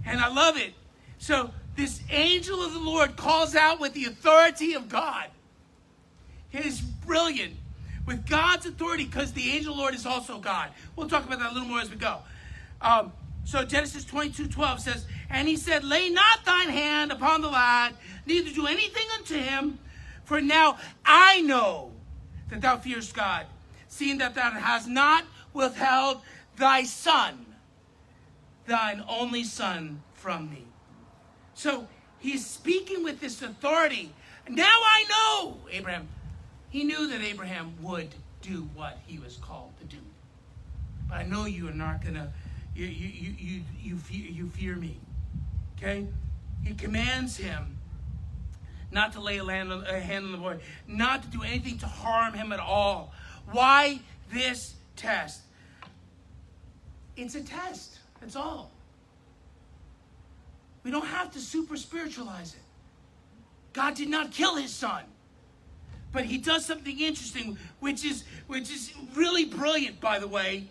And 0.09 0.21
I 0.21 0.29
love 0.29 0.57
it. 0.57 0.73
So 1.19 1.51
this 1.77 2.01
angel 2.11 2.65
of 2.65 2.73
the 2.73 2.81
Lord 2.81 3.17
calls 3.17 3.55
out 3.55 3.79
with 3.79 3.93
the 3.93 4.07
authority 4.07 4.73
of 4.73 4.89
God. 4.89 5.27
It 6.51 6.65
is 6.65 6.81
brilliant. 6.81 7.55
With 8.07 8.27
God's 8.27 8.65
authority, 8.65 9.05
because 9.05 9.33
the 9.35 9.51
angel 9.51 9.77
Lord 9.77 9.95
is 9.95 10.07
also 10.07 10.39
God. 10.39 10.71
We'll 10.97 11.09
talk 11.09 11.27
about 11.27 11.41
that 11.41 11.51
a 11.51 11.55
little 11.55 11.69
more 11.69 11.81
as 11.81 11.91
we 11.91 11.97
go. 11.97 12.21
Um, 12.81 13.13
so 13.45 13.65
Genesis 13.65 14.05
22 14.05 14.49
12 14.49 14.81
says, 14.81 15.07
And 15.29 15.47
he 15.47 15.57
said, 15.57 15.85
Lay 15.85 16.09
not 16.09 16.45
thine 16.47 16.71
hand 16.71 17.13
upon 17.13 17.43
the 17.43 17.49
lad, 17.49 17.95
neither 18.25 18.51
do 18.51 18.67
anything 18.67 19.07
unto 19.19 19.37
him, 19.37 19.79
for 20.25 20.41
now 20.41 20.79
I 21.05 21.43
know 21.43 21.93
that 22.49 22.63
thou 22.63 22.79
fearest 22.79 23.15
God, 23.15 23.45
seeing 23.89 24.19
that 24.19 24.35
thou 24.35 24.51
hast 24.53 24.89
not 24.89 25.25
withheld 25.53 26.23
thy 26.57 26.85
son, 26.85 27.47
thine 28.69 29.03
only 29.09 29.45
son, 29.45 30.03
from 30.15 30.51
me. 30.51 30.65
So 31.55 31.89
he's 32.19 32.47
speaking 32.47 33.03
with 33.03 33.21
this 33.21 33.43
authority. 33.43 34.13
Now 34.49 34.65
I 34.65 35.05
know, 35.09 35.57
Abraham. 35.71 36.09
He 36.71 36.85
knew 36.85 37.09
that 37.09 37.23
Abraham 37.23 37.75
would 37.81 38.15
do 38.43 38.69
what 38.75 38.99
he 39.07 39.19
was 39.19 39.37
called 39.37 39.73
to 39.81 39.85
do. 39.87 40.03
But 41.09 41.19
I 41.19 41.23
know 41.25 41.47
you 41.47 41.69
are 41.69 41.73
not 41.73 42.03
going 42.03 42.15
to 42.15 42.29
you, 42.75 42.87
you, 42.87 43.09
you, 43.09 43.35
you, 43.39 43.63
you, 43.83 43.97
fear, 43.97 44.31
you 44.31 44.49
fear 44.51 44.77
me. 44.77 44.99
Okay? 45.77 46.07
He 46.63 46.75
commands 46.75 47.37
him 47.37 47.77
not 48.93 49.13
to 49.15 49.21
lay 49.21 49.39
a, 49.39 49.45
hand 49.45 49.73
on, 49.73 49.85
a 49.85 49.99
hand 49.99 50.27
on 50.27 50.33
the 50.33 50.39
boy, 50.39 50.59
not 50.87 51.23
to 51.23 51.29
do 51.29 51.43
anything 51.43 51.79
to 51.79 51.87
harm 51.87 52.35
him 52.35 52.53
at 52.53 52.61
all. 52.61 53.13
Why 53.51 54.01
this 54.33 54.75
test? 54.95 55.41
It's 57.17 57.35
a 57.35 57.43
test. 57.43 57.99
That's 58.21 58.37
all. 58.37 58.71
We 60.83 60.91
don't 60.91 61.07
have 61.07 61.33
to 61.33 61.41
super 61.41 61.77
spiritualize 61.77 62.55
it. 62.55 62.61
God 63.73 63.95
did 63.95 64.09
not 64.09 64.33
kill 64.33 64.57
his 64.57 64.73
son. 64.73 65.05
But 66.13 66.25
he 66.25 66.39
does 66.39 66.65
something 66.65 66.99
interesting, 66.99 67.59
which 67.81 68.05
is 68.05 68.25
which 68.47 68.71
is 68.71 68.93
really 69.15 69.45
brilliant, 69.45 70.01
by 70.01 70.19
the 70.19 70.27
way. 70.27 70.65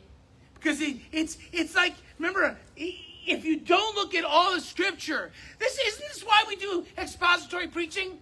Because 0.55 0.81
it, 0.81 0.97
it's, 1.11 1.37
it's 1.53 1.75
like, 1.75 1.93
remember, 2.17 2.57
if 2.75 3.45
you 3.45 3.59
don't 3.59 3.95
look 3.95 4.15
at 4.15 4.25
all 4.25 4.55
the 4.55 4.61
scripture, 4.61 5.31
this 5.59 5.77
isn't 5.77 6.07
this 6.07 6.23
why 6.23 6.43
we 6.47 6.55
do 6.55 6.85
expository 6.97 7.67
preaching? 7.67 8.17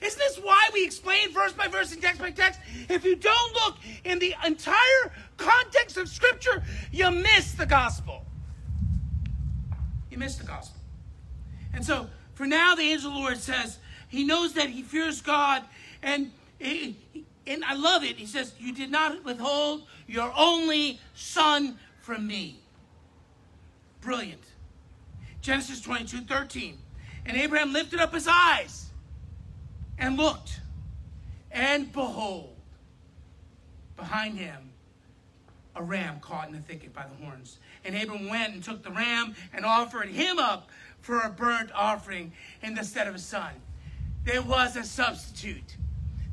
Isn't 0.00 0.18
this 0.18 0.38
why 0.38 0.70
we 0.72 0.84
explain 0.84 1.32
verse 1.32 1.52
by 1.52 1.68
verse 1.68 1.92
and 1.92 2.00
text 2.00 2.20
by 2.20 2.30
text? 2.30 2.58
If 2.88 3.04
you 3.04 3.16
don't 3.16 3.54
look 3.54 3.76
in 4.04 4.18
the 4.18 4.34
entire 4.44 5.12
context 5.36 5.98
of 5.98 6.08
Scripture, 6.08 6.62
you 6.90 7.10
miss 7.10 7.52
the 7.52 7.66
gospel. 7.66 8.24
You 10.10 10.18
miss 10.18 10.36
the 10.36 10.44
gospel. 10.44 10.80
And 11.72 11.84
so, 11.84 12.08
for 12.34 12.46
now, 12.46 12.74
the 12.74 12.82
angel 12.82 13.10
of 13.10 13.14
the 13.14 13.20
Lord 13.20 13.38
says 13.38 13.78
he 14.08 14.24
knows 14.24 14.54
that 14.54 14.70
he 14.70 14.82
fears 14.82 15.20
God, 15.20 15.62
and 16.02 16.32
he, 16.58 16.96
and 17.46 17.64
I 17.64 17.74
love 17.74 18.02
it. 18.02 18.16
He 18.16 18.26
says, 18.26 18.52
"You 18.58 18.72
did 18.72 18.90
not 18.90 19.24
withhold 19.24 19.86
your 20.06 20.32
only 20.36 21.00
son 21.14 21.78
from 22.00 22.26
me." 22.26 22.60
Brilliant. 24.00 24.42
Genesis 25.42 25.80
22, 25.80 26.22
13. 26.22 26.78
And 27.24 27.36
Abraham 27.36 27.72
lifted 27.72 28.00
up 28.00 28.12
his 28.12 28.26
eyes 28.26 28.90
and 29.98 30.16
looked, 30.16 30.60
and 31.50 31.92
behold, 31.92 32.56
behind 33.96 34.38
him, 34.38 34.72
a 35.76 35.82
ram 35.82 36.18
caught 36.20 36.48
in 36.48 36.54
the 36.54 36.60
thicket 36.60 36.92
by 36.92 37.06
the 37.06 37.24
horns. 37.24 37.58
And 37.84 37.96
Abram 37.96 38.28
went 38.28 38.54
and 38.54 38.62
took 38.62 38.82
the 38.82 38.90
ram 38.90 39.34
and 39.52 39.64
offered 39.64 40.08
him 40.08 40.38
up 40.38 40.68
for 41.00 41.20
a 41.20 41.30
burnt 41.30 41.70
offering 41.74 42.32
in 42.62 42.74
the 42.74 42.84
stead 42.84 43.06
of 43.06 43.14
his 43.14 43.24
son. 43.24 43.52
There 44.24 44.42
was 44.42 44.76
a 44.76 44.84
substitute. 44.84 45.76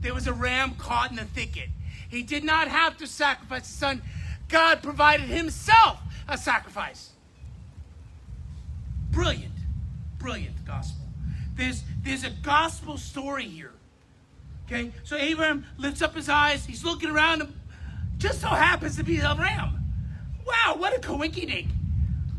There 0.02 0.14
was 0.14 0.28
a 0.28 0.34
ram 0.34 0.76
caught 0.76 1.10
in 1.10 1.16
the 1.16 1.26
thicket. 1.26 1.70
He 2.10 2.24
did 2.24 2.44
not 2.44 2.68
have 2.68 2.98
to 2.98 3.08
sacrifice 3.08 3.68
his 3.68 3.76
son. 3.76 4.02
God 4.50 4.84
provided 4.84 5.28
himself 5.28 6.00
a 6.28 6.38
sacrifice. 6.38 7.12
Brilliant, 9.12 9.54
brilliant 10.20 10.66
gospel. 10.66 11.06
There's, 11.56 11.84
there's 12.04 12.24
a 12.24 12.30
gospel 12.30 12.98
story 12.98 13.46
here. 13.46 13.72
Okay, 14.66 14.92
so 15.04 15.16
Abraham 15.16 15.66
lifts 15.78 16.02
up 16.02 16.14
his 16.14 16.28
eyes. 16.28 16.66
He's 16.66 16.84
looking 16.84 17.10
around. 17.10 17.42
And 17.42 17.54
just 18.18 18.42
so 18.42 18.48
happens 18.48 18.98
to 18.98 19.04
be 19.04 19.20
a 19.20 19.34
ram. 19.34 19.77
Wow, 20.48 20.76
what 20.78 20.96
a 20.96 21.00
coinkydink. 21.00 21.68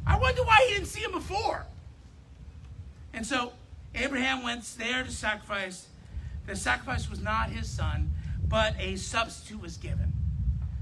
I 0.06 0.18
wonder 0.18 0.42
why 0.42 0.64
he 0.66 0.74
didn't 0.74 0.88
see 0.88 1.02
him 1.02 1.12
before. 1.12 1.66
And 3.12 3.26
so 3.26 3.52
Abraham 3.94 4.42
went 4.42 4.64
there 4.78 5.04
to 5.04 5.10
sacrifice. 5.10 5.88
The 6.46 6.56
sacrifice 6.56 7.10
was 7.10 7.20
not 7.20 7.50
his 7.50 7.68
son, 7.68 8.12
but 8.48 8.74
a 8.78 8.96
substitute 8.96 9.60
was 9.60 9.76
given. 9.76 10.12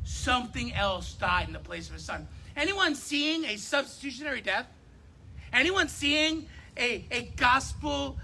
Something 0.05 0.73
else 0.73 1.15
died 1.15 1.49
in 1.49 1.53
the 1.53 1.59
place 1.59 1.89
of 1.89 1.95
his 1.95 2.05
son. 2.05 2.29
Anyone 2.57 2.95
seeing 2.95 3.45
a 3.45 3.57
substitutionary 3.57 4.41
death? 4.41 4.67
Anyone 5.53 5.89
seeing 5.89 6.47
a, 6.77 7.05
a 7.11 7.33
gospel 7.37 8.17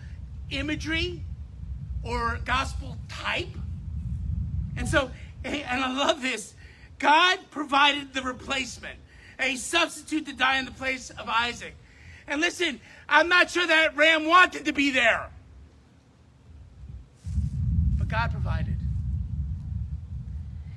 imagery 0.50 1.22
or 2.04 2.38
gospel 2.44 2.96
type? 3.08 3.48
And 4.76 4.88
so, 4.88 5.10
and 5.44 5.84
I 5.84 5.92
love 5.92 6.22
this. 6.22 6.54
God 7.02 7.40
provided 7.50 8.14
the 8.14 8.22
replacement, 8.22 8.96
a 9.40 9.56
substitute 9.56 10.24
to 10.26 10.32
die 10.32 10.58
in 10.58 10.64
the 10.64 10.70
place 10.70 11.10
of 11.10 11.28
Isaac. 11.28 11.74
And 12.28 12.40
listen, 12.40 12.80
I'm 13.08 13.28
not 13.28 13.50
sure 13.50 13.66
that 13.66 13.96
ram 13.96 14.24
wanted 14.24 14.64
to 14.66 14.72
be 14.72 14.92
there. 14.92 15.28
But 17.98 18.06
God 18.06 18.30
provided. 18.30 18.76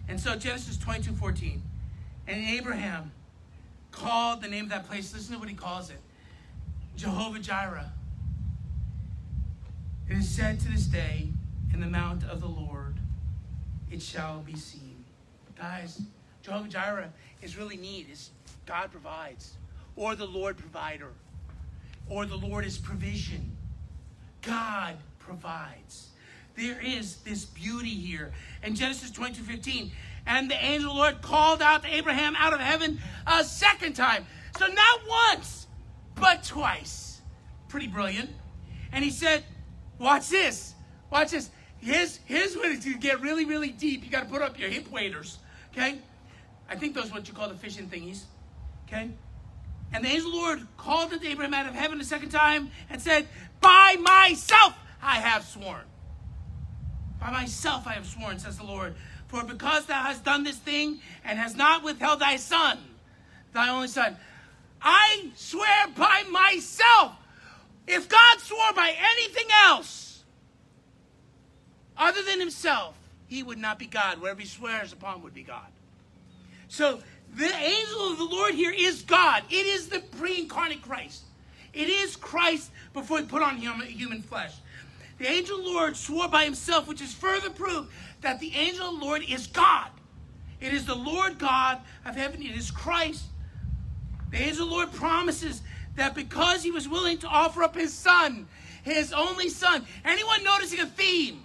And 0.08 0.20
so 0.20 0.36
Genesis 0.36 0.78
22 0.78 1.14
14. 1.14 1.62
And 2.28 2.44
Abraham 2.44 3.12
called 3.92 4.42
the 4.42 4.48
name 4.48 4.66
of 4.66 4.72
that 4.72 4.88
place, 4.88 5.14
listen 5.14 5.36
to 5.36 5.40
what 5.40 5.48
he 5.48 5.56
calls 5.56 5.92
it 5.92 6.00
Jehovah 6.98 7.38
Jireh. 7.38 7.92
It 10.10 10.18
is 10.18 10.28
said 10.28 10.60
to 10.62 10.70
this 10.70 10.86
day, 10.86 11.30
in 11.72 11.82
the 11.82 11.88
mount 11.88 12.24
of 12.24 12.42
the 12.42 12.48
Lord, 12.48 12.96
it 13.92 14.02
shall 14.02 14.40
be 14.40 14.56
seen. 14.56 15.04
Guys, 15.58 16.02
Jehovah 16.46 16.68
Jireh 16.68 17.10
is 17.42 17.58
really 17.58 17.76
neat. 17.76 18.06
It's 18.12 18.30
God 18.68 18.92
provides, 18.92 19.56
or 19.96 20.16
the 20.16 20.28
Lord 20.28 20.58
provider, 20.58 21.10
or 22.08 22.28
the 22.28 22.36
Lord 22.36 22.66
is 22.66 22.78
provision. 22.78 23.58
God 24.44 24.96
provides. 25.18 26.10
There 26.56 26.80
is 26.80 27.16
this 27.18 27.46
beauty 27.46 27.90
here. 27.90 28.32
In 28.62 28.76
Genesis 28.76 29.10
22 29.10 29.42
15, 29.42 29.92
and 30.28 30.50
the 30.50 30.64
angel 30.64 30.94
the 30.94 31.00
Lord 31.00 31.22
called 31.24 31.64
out 31.64 31.82
to 31.82 31.92
Abraham 31.92 32.36
out 32.38 32.54
of 32.54 32.60
heaven 32.60 33.00
a 33.26 33.44
second 33.44 33.94
time. 33.94 34.28
So 34.60 34.68
not 34.68 35.00
once, 35.10 35.66
but 36.14 36.44
twice. 36.44 37.22
Pretty 37.70 37.88
brilliant. 37.88 38.30
And 38.92 39.04
he 39.04 39.10
said, 39.10 39.44
Watch 39.98 40.30
this. 40.30 40.76
Watch 41.10 41.32
this. 41.32 41.50
Here's, 41.80 42.20
here's 42.26 42.56
when 42.56 42.72
it's 42.72 42.86
going 42.86 42.98
to 42.98 43.02
get 43.02 43.20
really, 43.22 43.46
really 43.46 43.70
deep. 43.70 44.04
You 44.04 44.12
got 44.12 44.24
to 44.24 44.30
put 44.30 44.44
up 44.44 44.60
your 44.60 44.70
hip 44.70 44.92
waders. 44.92 45.40
Okay? 45.72 46.00
I 46.70 46.76
think 46.76 46.96
those 46.96 47.10
are 47.12 47.14
what 47.14 47.28
you 47.28 47.34
call 47.34 47.48
the 47.48 47.56
fishing 47.56 47.88
thingies. 47.88 48.24
Okay? 48.88 49.10
And 49.94 50.04
the 50.04 50.10
angel 50.10 50.28
of 50.28 50.34
the 50.34 50.40
Lord 50.40 50.68
called 50.78 51.14
unto 51.14 51.28
Abraham 51.28 51.54
out 51.54 51.68
of 51.68 51.76
heaven 51.76 52.00
a 52.02 52.04
second 52.04 52.30
time 52.30 52.72
and 52.90 53.02
said, 53.02 53.28
By 53.62 53.96
myself 54.00 54.74
I 55.02 55.16
have 55.16 55.46
sworn. 55.46 55.84
By 57.20 57.32
myself 57.32 57.88
I 57.88 57.94
have 57.94 58.06
sworn, 58.06 58.40
says 58.40 58.58
the 58.58 58.66
Lord. 58.66 58.96
For 59.28 59.44
because 59.44 59.86
thou 59.86 60.04
hast 60.04 60.24
done 60.24 60.44
this 60.44 60.58
thing 60.58 61.00
and 61.24 61.40
hast 61.40 61.58
not 61.58 61.84
withheld 61.84 62.20
thy 62.20 62.36
son, 62.36 62.78
thy 63.54 63.70
only 63.70 63.88
son, 63.88 64.18
I 64.82 65.30
swear 65.36 65.88
by 65.96 66.24
myself. 66.30 67.14
If 67.88 68.10
God 68.10 68.40
swore 68.40 68.74
by 68.76 68.96
anything 68.98 69.48
else 69.66 70.24
other 71.98 72.22
than 72.24 72.40
himself, 72.40 72.96
he 73.28 73.44
would 73.44 73.58
not 73.58 73.80
be 73.80 73.86
God. 73.86 74.20
Whatever 74.22 74.42
he 74.42 74.48
swears 74.48 74.94
upon 74.94 75.22
would 75.24 75.34
be 75.34 75.44
God. 75.44 75.68
So 76.68 77.00
the 77.36 77.54
angel 77.54 78.12
of 78.12 78.18
the 78.18 78.26
Lord 78.26 78.54
here 78.54 78.74
is 78.76 79.02
God. 79.02 79.44
It 79.50 79.66
is 79.66 79.88
the 79.88 80.00
pre 80.00 80.40
incarnate 80.40 80.82
Christ. 80.82 81.24
It 81.74 81.90
is 81.90 82.16
Christ 82.16 82.72
before 82.94 83.20
he 83.20 83.26
put 83.26 83.42
on 83.42 83.58
human 83.58 84.22
flesh. 84.22 84.54
The 85.18 85.28
angel 85.28 85.58
the 85.58 85.64
Lord 85.64 85.96
swore 85.96 86.28
by 86.28 86.44
himself, 86.46 86.88
which 86.88 87.02
is 87.02 87.14
further 87.14 87.50
proof 87.50 87.88
that 88.22 88.40
the 88.40 88.54
angel 88.56 88.90
of 88.90 89.00
the 89.00 89.06
Lord 89.06 89.24
is 89.28 89.48
God. 89.48 89.90
It 90.60 90.74
is 90.74 90.86
the 90.86 90.96
Lord 90.96 91.38
God 91.38 91.82
of 92.06 92.16
heaven. 92.16 92.42
It 92.42 92.56
is 92.56 92.72
Christ. 92.72 93.26
The 94.32 94.38
angel 94.38 94.68
the 94.68 94.72
Lord 94.72 94.92
promises 94.94 95.62
that 95.96 96.16
because 96.16 96.64
he 96.64 96.72
was 96.72 96.88
willing 96.88 97.18
to 97.20 97.28
offer 97.28 97.64
up 97.64 97.76
his 97.76 97.94
son, 97.94 98.48
his 98.84 99.14
only 99.14 99.50
son, 99.50 99.86
anyone 100.04 100.44
noticing 100.44 100.80
a 100.80 100.86
theme? 100.86 101.44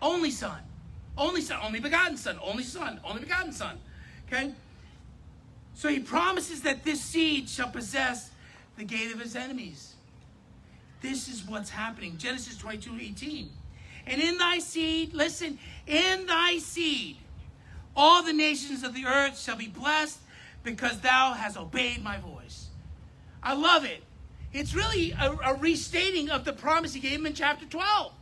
Only 0.00 0.30
son. 0.30 0.60
Only 1.16 1.40
son. 1.40 1.58
Only 1.62 1.80
begotten 1.80 2.16
son. 2.16 2.38
Only 2.42 2.62
son. 2.62 3.00
Only 3.04 3.22
begotten 3.22 3.52
son. 3.52 3.78
Okay? 4.28 4.52
So 5.74 5.88
he 5.88 6.00
promises 6.00 6.62
that 6.62 6.84
this 6.84 7.00
seed 7.00 7.48
shall 7.48 7.70
possess 7.70 8.30
the 8.76 8.84
gate 8.84 9.12
of 9.12 9.20
his 9.20 9.36
enemies. 9.36 9.94
This 11.00 11.28
is 11.28 11.46
what's 11.46 11.70
happening. 11.70 12.16
Genesis 12.18 12.56
22 12.56 12.98
18. 13.00 13.50
And 14.06 14.20
in 14.20 14.38
thy 14.38 14.58
seed, 14.58 15.14
listen, 15.14 15.58
in 15.86 16.26
thy 16.26 16.58
seed, 16.58 17.16
all 17.94 18.22
the 18.22 18.32
nations 18.32 18.82
of 18.82 18.94
the 18.94 19.06
earth 19.06 19.38
shall 19.38 19.56
be 19.56 19.68
blessed 19.68 20.18
because 20.62 21.00
thou 21.00 21.34
hast 21.34 21.56
obeyed 21.56 22.02
my 22.02 22.18
voice. 22.18 22.68
I 23.42 23.54
love 23.54 23.84
it. 23.84 24.02
It's 24.52 24.74
really 24.74 25.12
a, 25.12 25.36
a 25.44 25.54
restating 25.54 26.30
of 26.30 26.44
the 26.44 26.52
promise 26.52 26.94
he 26.94 27.00
gave 27.00 27.18
him 27.18 27.26
in 27.26 27.34
chapter 27.34 27.66
12 27.66 28.12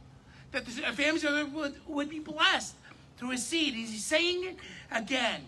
that 0.53 0.65
the 0.67 0.73
families 0.73 1.25
of 1.25 1.33
the 1.33 1.43
earth 1.43 1.53
would, 1.53 1.75
would 1.87 2.11
be 2.11 2.19
blessed 2.19 2.75
through 3.17 3.31
his 3.31 3.47
seed. 3.47 3.75
He's 3.75 4.05
saying 4.05 4.45
it 4.45 4.57
again. 4.91 5.43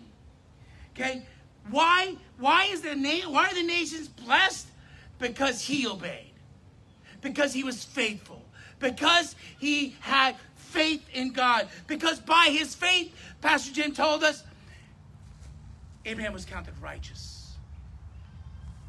Okay? 0.99 1.21
Why, 1.69 2.15
why, 2.39 2.65
is 2.65 2.81
the 2.81 2.95
na- 2.95 3.29
why 3.29 3.47
are 3.47 3.53
the 3.53 3.63
nations 3.63 4.07
blessed? 4.07 4.67
Because 5.19 5.61
he 5.61 5.87
obeyed. 5.87 6.33
Because 7.21 7.53
he 7.53 7.63
was 7.63 7.83
faithful. 7.83 8.41
Because 8.79 9.35
he 9.59 9.95
had 9.99 10.35
faith 10.55 11.03
in 11.13 11.31
God. 11.31 11.67
Because 11.87 12.19
by 12.19 12.49
his 12.51 12.75
faith, 12.75 13.13
Pastor 13.41 13.73
Jim 13.73 13.93
told 13.93 14.23
us, 14.23 14.43
Abraham 16.05 16.33
was 16.33 16.45
counted 16.45 16.73
righteous. 16.81 17.53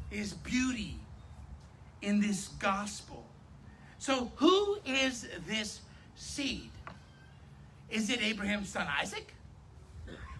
Is 0.09 0.33
beauty 0.33 0.95
in 2.01 2.19
this 2.19 2.49
gospel. 2.59 3.25
So, 3.99 4.31
who 4.37 4.79
is 4.85 5.27
this 5.47 5.81
seed? 6.15 6.71
Is 7.89 8.09
it 8.09 8.21
Abraham's 8.21 8.69
son 8.69 8.87
Isaac? 8.99 9.33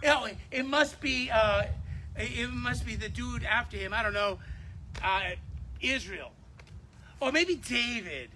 You 0.01 0.09
know, 0.09 0.27
it 0.51 0.65
must 0.65 0.99
be 0.99 1.29
uh, 1.29 1.63
it 2.15 2.51
must 2.51 2.85
be 2.85 2.95
the 2.95 3.09
dude 3.09 3.43
after 3.43 3.77
him. 3.77 3.93
I 3.93 4.03
don't 4.03 4.13
know, 4.13 4.39
uh, 5.03 5.31
Israel, 5.81 6.31
or 7.19 7.31
maybe 7.31 7.55
David. 7.55 8.29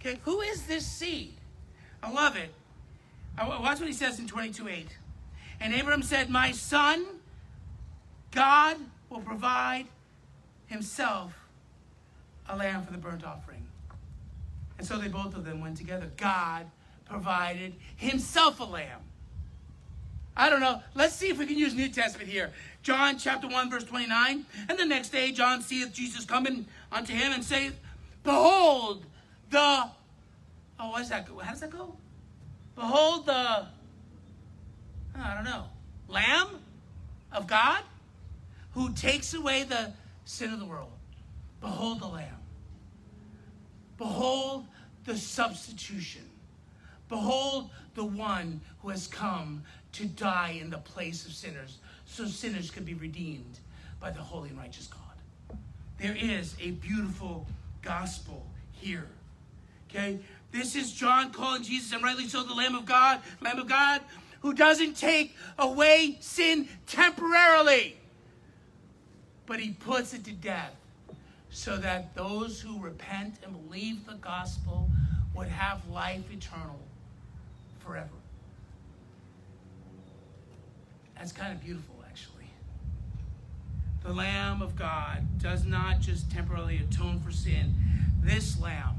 Okay, 0.00 0.18
who 0.24 0.40
is 0.40 0.62
this 0.62 0.86
seed? 0.86 1.34
I 2.02 2.10
love 2.10 2.36
it. 2.36 2.52
Watch 3.38 3.78
what 3.78 3.86
he 3.86 3.92
says 3.92 4.18
in 4.18 4.26
22 4.26 4.68
8. 4.68 4.86
And 5.60 5.74
Abraham 5.74 6.02
said, 6.02 6.30
My 6.30 6.52
son, 6.52 7.04
God 8.30 8.76
will 9.08 9.20
provide 9.20 9.86
himself 10.66 11.34
a 12.48 12.56
lamb 12.56 12.84
for 12.84 12.92
the 12.92 12.98
burnt 12.98 13.24
offering. 13.24 13.66
And 14.78 14.86
so 14.86 14.98
they 14.98 15.08
both 15.08 15.36
of 15.36 15.44
them 15.44 15.60
went 15.60 15.76
together. 15.76 16.10
God 16.16 16.66
provided 17.04 17.74
himself 17.96 18.60
a 18.60 18.64
lamb. 18.64 19.00
I 20.36 20.48
don't 20.48 20.60
know. 20.60 20.82
Let's 20.94 21.14
see 21.14 21.28
if 21.28 21.38
we 21.38 21.46
can 21.46 21.58
use 21.58 21.74
New 21.74 21.88
Testament 21.88 22.28
here. 22.28 22.52
John 22.82 23.18
chapter 23.18 23.48
1, 23.48 23.70
verse 23.70 23.84
29. 23.84 24.46
And 24.68 24.78
the 24.78 24.86
next 24.86 25.10
day 25.10 25.32
John 25.32 25.60
seeth 25.60 25.92
Jesus 25.92 26.24
coming 26.24 26.66
unto 26.90 27.12
him 27.12 27.32
and 27.32 27.44
saith, 27.44 27.78
Behold, 28.22 29.04
the 29.50 29.90
oh, 30.78 30.90
what 30.90 30.98
does 30.98 31.08
that 31.10 31.28
go? 31.28 31.38
How 31.38 31.50
does 31.50 31.60
that 31.60 31.70
go? 31.70 31.94
Behold 32.74 33.26
the 33.26 33.66
I 35.16 35.34
don't 35.34 35.44
know, 35.44 35.64
Lamb 36.08 36.48
of 37.32 37.46
God 37.46 37.82
who 38.72 38.92
takes 38.92 39.34
away 39.34 39.64
the 39.64 39.92
sin 40.24 40.52
of 40.52 40.60
the 40.60 40.64
world. 40.64 40.92
Behold 41.60 42.00
the 42.00 42.06
Lamb. 42.06 42.36
Behold 43.98 44.66
the 45.04 45.16
substitution. 45.16 46.22
Behold 47.08 47.70
the 47.94 48.04
one 48.04 48.60
who 48.80 48.88
has 48.88 49.06
come 49.06 49.62
to 49.92 50.06
die 50.06 50.58
in 50.60 50.70
the 50.70 50.78
place 50.78 51.26
of 51.26 51.32
sinners 51.32 51.78
so 52.06 52.26
sinners 52.26 52.70
could 52.70 52.84
be 52.84 52.94
redeemed 52.94 53.58
by 54.00 54.10
the 54.10 54.20
holy 54.20 54.48
and 54.48 54.58
righteous 54.58 54.86
God. 54.86 55.58
There 55.98 56.16
is 56.16 56.54
a 56.60 56.72
beautiful 56.72 57.46
gospel 57.82 58.46
here. 58.72 59.06
Okay? 59.88 60.18
This 60.52 60.74
is 60.74 60.92
John 60.92 61.32
calling 61.32 61.62
Jesus, 61.62 61.92
and 61.92 62.02
rightly 62.02 62.26
so, 62.26 62.42
the 62.42 62.54
Lamb 62.54 62.74
of 62.74 62.86
God, 62.86 63.20
Lamb 63.40 63.58
of 63.58 63.68
God, 63.68 64.00
who 64.40 64.54
doesn't 64.54 64.96
take 64.96 65.36
away 65.58 66.16
sin 66.20 66.68
temporarily, 66.86 67.96
but 69.46 69.60
he 69.60 69.70
puts 69.70 70.14
it 70.14 70.24
to 70.24 70.32
death 70.32 70.74
so 71.50 71.76
that 71.76 72.14
those 72.14 72.60
who 72.60 72.80
repent 72.80 73.34
and 73.44 73.68
believe 73.68 74.06
the 74.06 74.14
gospel 74.14 74.88
would 75.34 75.48
have 75.48 75.86
life 75.88 76.22
eternal 76.32 76.78
forever. 77.80 78.08
That's 81.20 81.32
kind 81.32 81.52
of 81.52 81.62
beautiful, 81.62 81.96
actually. 82.08 82.50
The 84.02 84.10
Lamb 84.10 84.62
of 84.62 84.74
God 84.74 85.38
does 85.38 85.66
not 85.66 86.00
just 86.00 86.30
temporarily 86.30 86.78
atone 86.78 87.20
for 87.20 87.30
sin. 87.30 87.74
This 88.22 88.58
Lamb, 88.58 88.96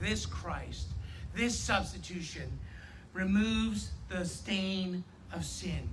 this 0.00 0.26
Christ, 0.26 0.86
this 1.34 1.58
substitution 1.58 2.60
removes 3.12 3.90
the 4.08 4.24
stain 4.24 5.02
of 5.32 5.44
sin. 5.44 5.88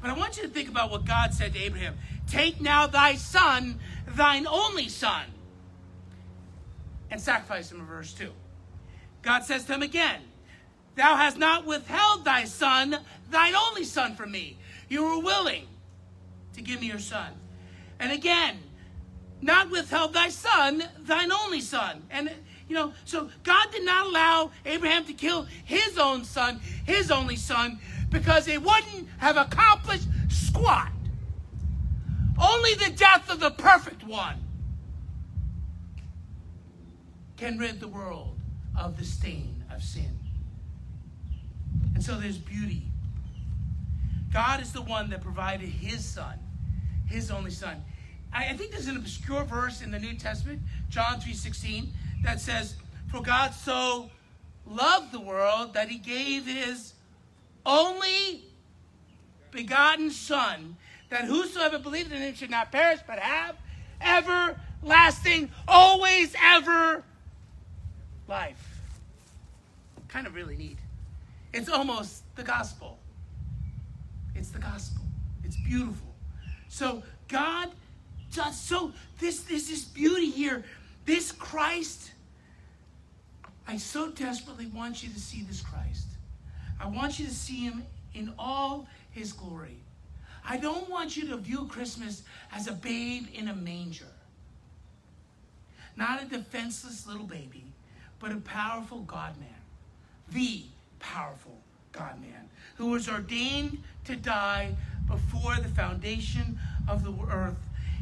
But 0.00 0.10
I 0.10 0.14
want 0.14 0.38
you 0.38 0.42
to 0.42 0.48
think 0.48 0.68
about 0.68 0.90
what 0.90 1.04
God 1.04 1.32
said 1.32 1.54
to 1.54 1.60
Abraham 1.60 1.94
Take 2.26 2.60
now 2.60 2.88
thy 2.88 3.14
son, 3.14 3.78
thine 4.08 4.48
only 4.48 4.88
son, 4.88 5.26
and 7.12 7.20
sacrifice 7.20 7.70
him 7.70 7.78
in 7.78 7.86
verse 7.86 8.12
2. 8.12 8.28
God 9.22 9.44
says 9.44 9.66
to 9.66 9.74
him 9.74 9.82
again, 9.82 10.22
Thou 10.96 11.14
hast 11.14 11.38
not 11.38 11.64
withheld 11.64 12.24
thy 12.24 12.44
son, 12.44 12.98
thine 13.30 13.54
only 13.54 13.84
son, 13.84 14.16
from 14.16 14.32
me. 14.32 14.58
You 14.92 15.04
were 15.04 15.20
willing 15.20 15.68
to 16.52 16.60
give 16.60 16.82
me 16.82 16.88
your 16.88 16.98
son. 16.98 17.32
And 17.98 18.12
again, 18.12 18.58
not 19.40 19.70
withheld 19.70 20.12
thy 20.12 20.28
son, 20.28 20.84
thine 20.98 21.32
only 21.32 21.62
son. 21.62 22.02
And, 22.10 22.30
you 22.68 22.74
know, 22.74 22.92
so 23.06 23.30
God 23.42 23.68
did 23.72 23.86
not 23.86 24.08
allow 24.08 24.50
Abraham 24.66 25.06
to 25.06 25.14
kill 25.14 25.46
his 25.64 25.96
own 25.96 26.24
son, 26.24 26.60
his 26.84 27.10
only 27.10 27.36
son, 27.36 27.78
because 28.10 28.46
it 28.48 28.62
wouldn't 28.62 29.08
have 29.16 29.38
accomplished 29.38 30.08
squat. 30.28 30.92
Only 32.38 32.74
the 32.74 32.90
death 32.90 33.30
of 33.30 33.40
the 33.40 33.50
perfect 33.50 34.04
one 34.04 34.44
can 37.38 37.56
rid 37.56 37.80
the 37.80 37.88
world 37.88 38.36
of 38.78 38.98
the 38.98 39.06
stain 39.06 39.64
of 39.74 39.82
sin. 39.82 40.18
And 41.94 42.04
so 42.04 42.20
there's 42.20 42.36
beauty. 42.36 42.91
God 44.32 44.62
is 44.62 44.72
the 44.72 44.82
one 44.82 45.10
that 45.10 45.20
provided 45.20 45.68
his 45.68 46.04
son, 46.04 46.38
his 47.06 47.30
only 47.30 47.50
son. 47.50 47.84
I, 48.32 48.50
I 48.50 48.56
think 48.56 48.70
there's 48.70 48.88
an 48.88 48.96
obscure 48.96 49.44
verse 49.44 49.82
in 49.82 49.90
the 49.90 49.98
New 49.98 50.14
Testament, 50.14 50.60
John 50.88 51.20
3.16, 51.20 51.88
that 52.24 52.40
says, 52.40 52.76
For 53.10 53.20
God 53.20 53.52
so 53.52 54.10
loved 54.66 55.12
the 55.12 55.20
world 55.20 55.74
that 55.74 55.88
he 55.88 55.98
gave 55.98 56.46
his 56.46 56.94
only 57.66 58.44
begotten 59.50 60.10
son, 60.10 60.76
that 61.10 61.26
whosoever 61.26 61.78
believes 61.78 62.10
in 62.10 62.18
him 62.18 62.34
should 62.34 62.50
not 62.50 62.72
perish, 62.72 63.00
but 63.06 63.18
have 63.18 63.56
everlasting, 64.00 65.50
always 65.68 66.34
ever 66.42 67.04
life. 68.26 68.80
Kind 70.08 70.26
of 70.26 70.34
really 70.34 70.56
neat. 70.56 70.78
It's 71.52 71.68
almost 71.68 72.22
the 72.34 72.42
gospel. 72.42 72.98
It's 74.34 74.50
the 74.50 74.58
gospel. 74.58 75.04
It's 75.44 75.56
beautiful. 75.56 76.14
So 76.68 77.02
God 77.28 77.70
does 78.34 78.58
so 78.58 78.92
this 79.18 79.40
this 79.40 79.70
is 79.70 79.84
beauty 79.84 80.30
here. 80.30 80.64
This 81.04 81.32
Christ 81.32 82.12
I 83.66 83.76
so 83.76 84.10
desperately 84.10 84.66
want 84.66 85.02
you 85.02 85.10
to 85.10 85.20
see 85.20 85.42
this 85.42 85.60
Christ. 85.60 86.06
I 86.80 86.86
want 86.86 87.18
you 87.18 87.26
to 87.26 87.34
see 87.34 87.64
him 87.64 87.84
in 88.14 88.32
all 88.38 88.86
his 89.10 89.32
glory. 89.32 89.78
I 90.44 90.56
don't 90.56 90.90
want 90.90 91.16
you 91.16 91.28
to 91.28 91.36
view 91.36 91.66
Christmas 91.66 92.22
as 92.52 92.66
a 92.66 92.72
babe 92.72 93.28
in 93.32 93.48
a 93.48 93.54
manger. 93.54 94.12
Not 95.96 96.22
a 96.22 96.26
defenseless 96.26 97.06
little 97.06 97.26
baby, 97.26 97.64
but 98.18 98.32
a 98.32 98.36
powerful 98.36 99.00
God 99.00 99.38
man. 99.38 99.48
The 100.30 100.64
powerful 100.98 101.61
God 101.92 102.20
man 102.20 102.48
who 102.76 102.86
was 102.86 103.08
ordained 103.08 103.78
to 104.04 104.16
die 104.16 104.74
before 105.06 105.56
the 105.56 105.68
foundation 105.68 106.58
of 106.88 107.04
the 107.04 107.12
earth, 107.30 107.58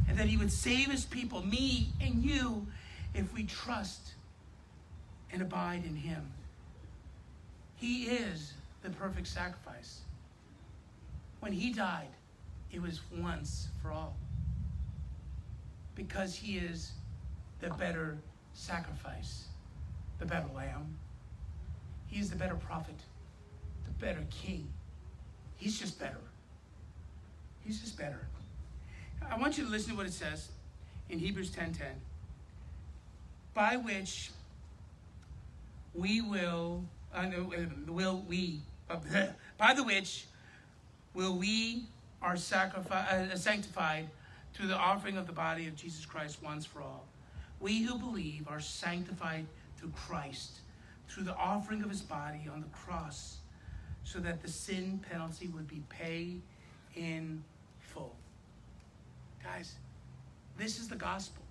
and 0.09 0.18
that 0.18 0.26
he 0.26 0.37
would 0.37 0.53
save 0.53 0.90
his 0.90 1.05
people, 1.05 1.44
me 1.44 1.92
and 2.00 2.24
you, 2.24 2.66
if 3.14 3.33
we 3.35 3.44
trust 3.44 4.14
and 5.33 5.42
abide 5.42 5.85
in 5.85 5.96
him. 5.96 6.33
He 7.76 8.05
is 8.05 8.53
the 8.83 8.90
perfect 8.90 9.26
sacrifice. 9.26 10.00
When 11.40 11.53
he 11.53 11.72
died, 11.72 12.11
it 12.72 12.81
was 12.81 13.00
once 13.18 13.68
for 13.83 13.90
all. 13.90 14.16
Because 15.94 16.35
he 16.35 16.59
is 16.59 16.92
the 17.61 17.70
better 17.70 18.18
sacrifice, 18.55 19.46
the 20.18 20.26
better 20.26 20.48
lamb. 20.55 20.96
He 22.07 22.20
is 22.20 22.31
the 22.31 22.37
better 22.37 22.57
prophet, 22.57 22.96
better 24.01 24.25
king. 24.31 24.69
He's 25.57 25.79
just 25.79 25.99
better. 25.99 26.21
He's 27.65 27.81
just 27.81 27.99
better. 27.99 28.27
I 29.31 29.39
want 29.39 29.59
you 29.59 29.65
to 29.65 29.71
listen 29.71 29.91
to 29.91 29.97
what 29.97 30.07
it 30.07 30.13
says 30.13 30.49
in 31.09 31.19
Hebrews 31.19 31.51
10:10. 31.51 31.57
10, 31.57 31.75
10, 31.75 31.87
by 33.55 33.77
which 33.77 34.31
we 35.95 36.21
will 36.21 36.85
uh, 37.15 37.29
will 37.87 38.25
we 38.29 38.61
uh, 38.89 38.97
by 39.59 39.75
the 39.75 39.83
which 39.83 40.27
will 41.15 41.37
we 41.37 41.85
are 42.23 42.37
sacrifice, 42.37 43.11
uh, 43.13 43.37
sanctified 43.37 44.09
through 44.55 44.69
the 44.69 44.77
offering 44.77 45.17
of 45.17 45.27
the 45.27 45.33
body 45.33 45.67
of 45.67 45.77
Jesus 45.77 46.05
Christ 46.05 46.39
once 46.43 46.65
for 46.65 46.83
all. 46.83 47.07
We 47.61 47.83
who 47.83 47.99
believe 47.99 48.49
are 48.49 48.61
sanctified 48.61 49.47
through 49.77 49.91
Christ, 49.91 50.61
through 51.09 51.25
the 51.25 51.37
offering 51.37 51.83
of 51.83 51.91
his 51.91 52.01
body 52.01 52.49
on 52.53 52.61
the 52.61 52.67
cross 52.69 53.39
so 54.05 54.19
that 54.21 54.43
the 54.43 54.49
sin 54.49 55.01
penalty 55.11 55.49
would 55.49 55.69
be 55.69 55.83
paid 55.89 56.41
in 56.97 57.43
full. 57.81 58.15
Guys, 59.43 59.75
this 60.59 60.79
is 60.79 60.89
the 60.89 60.97
gospel. 60.97 61.43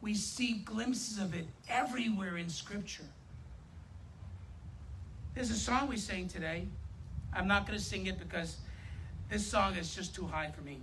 We 0.00 0.14
see 0.14 0.62
glimpses 0.64 1.18
of 1.18 1.34
it 1.34 1.46
everywhere 1.68 2.36
in 2.36 2.48
Scripture. 2.48 3.04
There's 5.34 5.50
a 5.50 5.54
song 5.54 5.88
we 5.88 5.96
sang 5.96 6.28
today. 6.28 6.66
I'm 7.34 7.46
not 7.46 7.66
going 7.66 7.78
to 7.78 7.84
sing 7.84 8.06
it 8.06 8.18
because 8.18 8.56
this 9.28 9.46
song 9.46 9.74
is 9.74 9.94
just 9.94 10.14
too 10.14 10.26
high 10.26 10.50
for 10.50 10.62
me. 10.62 10.78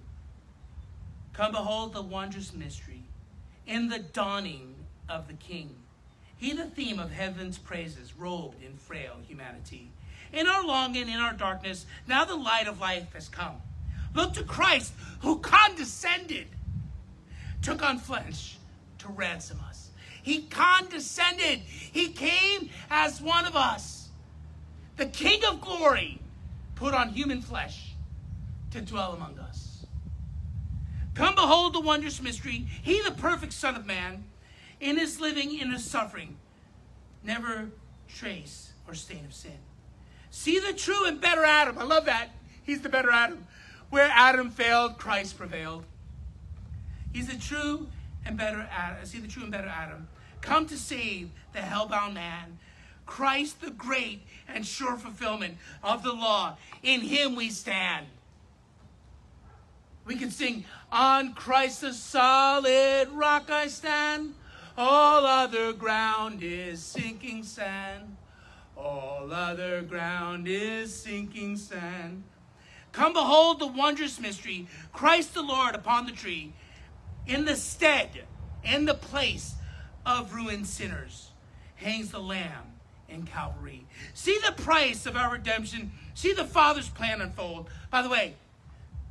Come 1.34 1.52
behold 1.52 1.94
the 1.94 2.02
wondrous 2.02 2.54
mystery 2.54 3.04
in 3.66 3.90
the 3.90 4.00
dawning 4.00 4.76
of 5.10 5.28
the 5.28 5.34
King. 5.34 5.76
He, 6.38 6.54
the 6.54 6.66
theme 6.66 7.00
of 7.00 7.12
heaven's 7.12 7.58
praises, 7.58 8.14
robed 8.18 8.62
in 8.62 8.76
frail 8.76 9.16
humanity 9.28 9.90
in 10.34 10.48
our 10.48 10.66
longing, 10.66 11.08
in 11.08 11.20
our 11.20 11.34
darkness, 11.34 11.86
now 12.08 12.26
the 12.26 12.36
light 12.36 12.68
of 12.68 12.80
life 12.80 13.14
has 13.14 13.30
come. 13.30 13.56
Look 14.14 14.34
to 14.34 14.44
Christ 14.44 14.94
who 15.22 15.40
condescended, 15.40 16.48
took 17.62 17.82
on 17.82 18.00
flesh 18.00 18.58
to 19.00 19.08
ransom 19.10 19.60
us. 19.68 19.92
He 20.22 20.44
condescended. 20.44 21.60
He 21.60 22.10
came 22.10 22.70
as 22.90 23.22
one 23.22 23.46
of 23.46 23.56
us. 23.56 24.10
The 24.98 25.06
King 25.06 25.44
of 25.46 25.62
glory 25.62 26.20
put 26.76 26.94
on 26.94 27.10
human 27.10 27.42
flesh 27.42 27.94
to 28.72 28.82
dwell 28.82 29.14
among 29.14 29.38
us. 29.40 29.86
Come 31.14 31.36
behold 31.36 31.74
the 31.74 31.80
wondrous 31.80 32.22
mystery. 32.22 32.68
He, 32.82 33.02
the 33.02 33.12
perfect 33.12 33.54
Son 33.54 33.76
of 33.76 33.86
Man, 33.86 34.24
in 34.80 34.98
his 34.98 35.20
living, 35.20 35.60
in 35.60 35.72
his 35.72 35.84
suffering, 35.84 36.38
never 37.24 37.70
trace 38.08 38.74
or 38.88 38.94
stain 38.94 39.26
of 39.26 39.34
sin. 39.34 39.60
See 40.34 40.58
the 40.58 40.74
true 40.74 41.06
and 41.06 41.22
better 41.22 41.46
Adam. 41.46 41.78
I 41.78 41.84
love 41.84 42.06
that. 42.06 42.30
He's 42.64 42.82
the 42.82 42.90
better 42.90 43.12
Adam. 43.12 43.46
Where 43.92 44.10
Adam 44.12 44.50
failed, 44.50 44.98
Christ 44.98 45.38
prevailed. 45.38 45.86
He's 47.14 47.28
the 47.28 47.38
true 47.38 47.88
and 48.26 48.36
better 48.36 48.68
Adam. 48.72 49.06
See 49.06 49.20
the 49.20 49.28
true 49.28 49.44
and 49.44 49.52
better 49.52 49.68
Adam. 49.68 50.08
Come 50.42 50.66
to 50.66 50.76
save 50.76 51.30
the 51.54 51.60
hellbound 51.60 52.16
man. 52.16 52.58
Christ, 53.06 53.62
the 53.62 53.70
great 53.70 54.24
and 54.48 54.66
sure 54.66 54.98
fulfillment 54.98 55.58
of 55.84 56.02
the 56.02 56.14
law. 56.14 56.58
In 56.82 57.02
him 57.02 57.36
we 57.36 57.52
stand. 57.52 58.08
We 60.04 60.16
can 60.16 60.32
sing, 60.32 60.66
On 60.92 61.36
Christ 61.36 61.82
the 61.82 61.94
solid 61.94 63.10
rock 63.12 63.52
I 63.52 63.68
stand. 63.68 64.34
All 64.76 65.28
other 65.28 65.74
ground 65.74 66.40
is 66.42 66.82
sinking 66.82 67.44
sand. 67.44 68.18
All 68.76 69.32
other 69.32 69.82
ground 69.82 70.48
is 70.48 70.94
sinking 70.96 71.58
sand. 71.58 72.24
Come 72.92 73.14
behold 73.14 73.60
the 73.60 73.68
wondrous 73.68 74.20
mystery, 74.20 74.68
Christ 74.92 75.34
the 75.34 75.42
Lord 75.42 75.74
upon 75.74 76.06
the 76.06 76.12
tree, 76.12 76.54
in 77.26 77.46
the 77.46 77.56
stead, 77.56 78.26
in 78.64 78.86
the 78.86 78.94
place 78.94 79.56
of 80.06 80.34
ruined 80.34 80.68
sinners, 80.68 81.32
hangs 81.76 82.12
the 82.12 82.20
Lamb 82.20 82.74
in 83.10 83.24
Calvary. 83.24 83.86
See 84.14 84.38
the 84.46 84.52
price 84.52 85.06
of 85.06 85.16
our 85.16 85.32
redemption. 85.32 85.92
See 86.14 86.34
the 86.34 86.46
Father's 86.46 86.90
plan 86.90 87.22
unfold. 87.22 87.70
By 87.90 88.02
the 88.02 88.10
way, 88.10 88.36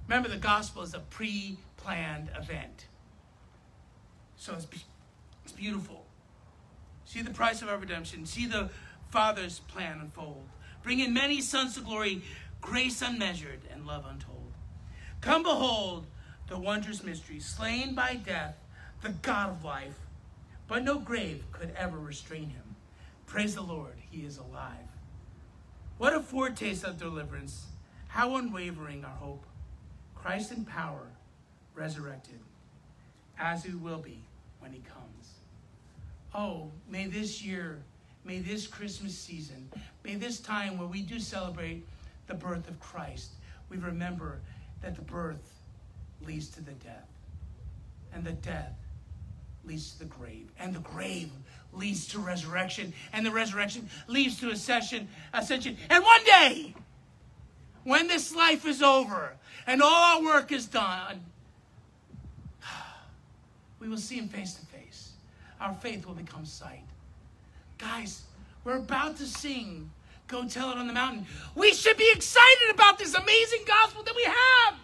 remember 0.07 0.29
the 0.29 0.37
gospel 0.37 0.83
is 0.83 0.95
a 0.95 1.01
pre 1.01 1.59
planned 1.77 2.31
event. 2.37 2.87
So 4.37 4.55
it's, 4.55 4.67
it's 5.45 5.53
beautiful. 5.53 6.05
See 7.05 7.23
the 7.23 7.31
price 7.31 7.63
of 7.63 7.69
our 7.69 7.79
redemption. 7.79 8.27
See 8.27 8.47
the 8.47 8.71
Father's 9.13 9.59
plan 9.59 10.01
unfold. 10.01 10.49
Bring 10.83 11.01
in 11.01 11.13
many 11.13 11.43
sons 11.43 11.75
to 11.75 11.83
glory, 11.83 12.23
grace 12.63 13.03
unmeasured, 13.03 13.61
and 13.71 13.87
love 13.87 14.07
untold. 14.09 14.55
Come 15.21 15.43
behold 15.43 16.07
the 16.49 16.59
wondrous 16.59 17.05
mystery, 17.05 17.39
slain 17.39 17.95
by 17.95 18.15
death, 18.15 18.57
the 19.03 19.11
God 19.11 19.51
of 19.51 19.65
life, 19.65 19.99
but 20.67 20.83
no 20.83 20.99
grave 20.99 21.45
could 21.53 21.73
ever 21.77 21.99
restrain 21.99 22.49
him. 22.49 22.75
Praise 23.27 23.55
the 23.55 23.61
Lord, 23.61 23.95
he 24.11 24.25
is 24.25 24.39
alive. 24.39 24.89
What 25.99 26.15
a 26.15 26.21
foretaste 26.21 26.83
of 26.83 26.99
deliverance! 26.99 27.67
How 28.09 28.37
unwavering 28.37 29.05
our 29.05 29.11
hope! 29.11 29.45
Christ 30.15 30.53
in 30.53 30.65
power, 30.65 31.09
resurrected, 31.75 32.41
as 33.39 33.63
he 33.63 33.75
will 33.75 33.99
be 33.99 34.25
when 34.59 34.73
he 34.73 34.81
comes. 34.81 35.35
Oh, 36.35 36.71
may 36.89 37.07
this 37.07 37.43
year, 37.43 37.83
may 38.25 38.39
this 38.39 38.67
Christmas 38.67 39.17
season, 39.17 39.69
may 40.05 40.15
this 40.15 40.41
time 40.41 40.79
where 40.79 40.89
we 40.89 41.03
do 41.03 41.19
celebrate 41.19 41.87
the 42.27 42.35
birth 42.35 42.69
of 42.69 42.79
Christ, 42.81 43.33
we 43.69 43.77
remember 43.79 44.41
that 44.83 44.97
the 44.97 45.03
birth 45.03 45.61
leads 46.25 46.49
to 46.51 46.61
the 46.63 46.73
death, 46.73 47.09
and 48.13 48.25
the 48.25 48.33
death 48.33 48.75
leads 49.65 49.93
to 49.93 50.01
the 50.01 50.05
grave, 50.05 50.51
and 50.59 50.75
the 50.75 50.81
grave 50.81 51.31
leads 51.73 52.07
to 52.09 52.19
resurrection, 52.19 52.93
and 53.13 53.25
the 53.25 53.31
resurrection 53.31 53.89
leads 54.07 54.39
to 54.41 54.51
ascension, 54.51 55.09
ascension. 55.33 55.77
And 55.89 56.05
one 56.05 56.25
day, 56.25 56.75
when 57.85 58.07
this 58.07 58.35
life 58.35 58.67
is 58.67 58.83
over 58.83 59.35
and 59.67 59.83
all 59.83 59.89
our 60.17 60.23
work 60.23 60.53
is 60.53 60.67
done, 60.67 61.21
we 63.81 63.89
will 63.89 63.97
see 63.97 64.19
him 64.19 64.29
face 64.29 64.55
to 64.55 64.67
face. 64.67 65.13
Our 65.61 65.75
faith 65.75 66.07
will 66.07 66.15
become 66.15 66.45
sight. 66.45 66.85
Guys, 67.83 68.23
we're 68.63 68.77
about 68.77 69.17
to 69.17 69.27
sing 69.27 69.91
Go 70.29 70.47
Tell 70.47 70.71
It 70.71 70.79
on 70.79 70.87
the 70.87 70.93
Mountain. 70.93 71.27
We 71.57 71.75
should 71.75 71.97
be 71.97 72.09
excited 72.15 72.71
about 72.73 72.97
this 72.97 73.13
amazing 73.13 73.63
gospel 73.67 74.05
that 74.05 74.15
we 74.15 74.23
have. 74.23 74.75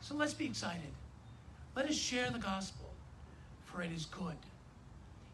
So 0.00 0.14
let's 0.14 0.32
be 0.32 0.46
excited. 0.46 0.90
Let 1.74 1.90
us 1.90 1.94
share 1.94 2.30
the 2.30 2.38
gospel, 2.38 2.90
for 3.66 3.82
it 3.82 3.92
is 3.92 4.06
good. 4.06 4.36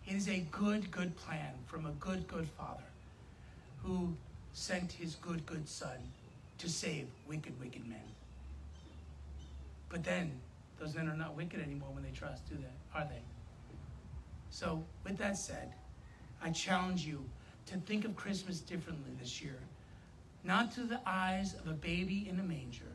It 0.09 0.17
is 0.17 0.29
a 0.29 0.41
good, 0.51 0.91
good 0.91 1.15
plan 1.15 1.53
from 1.67 1.87
a 1.87 1.93
good, 1.93 2.27
good 2.27 2.49
Father 2.59 2.83
who 3.85 4.13
sent 4.55 4.91
his 4.91 5.15
good, 5.15 5.47
good 5.47 5.69
Son 5.69 5.99
to 6.59 6.69
save 6.69 7.07
wicked, 7.29 7.53
wicked 7.61 7.89
men. 7.89 8.03
But 9.89 10.03
then, 10.03 10.33
those 10.81 10.97
men 10.97 11.07
are 11.07 11.17
not 11.17 11.37
wicked 11.37 11.61
anymore 11.61 11.91
when 11.93 12.03
they 12.03 12.11
trust, 12.11 12.49
do 12.49 12.57
they? 12.57 12.99
Are 12.99 13.05
they? 13.05 13.23
So, 14.51 14.83
with 15.05 15.17
that 15.19 15.37
said, 15.37 15.73
I 16.43 16.51
challenge 16.51 17.07
you 17.07 17.25
to 17.67 17.77
think 17.77 18.05
of 18.05 18.17
Christmas 18.17 18.61
differently 18.61 19.13
this 19.21 19.41
year. 19.41 19.59
Not 20.45 20.75
through 20.75 20.87
the 20.87 21.01
eyes 21.07 21.55
of 21.55 21.69
a 21.69 21.75
baby 21.75 22.27
in 22.29 22.41
a 22.41 22.43
manger, 22.43 22.91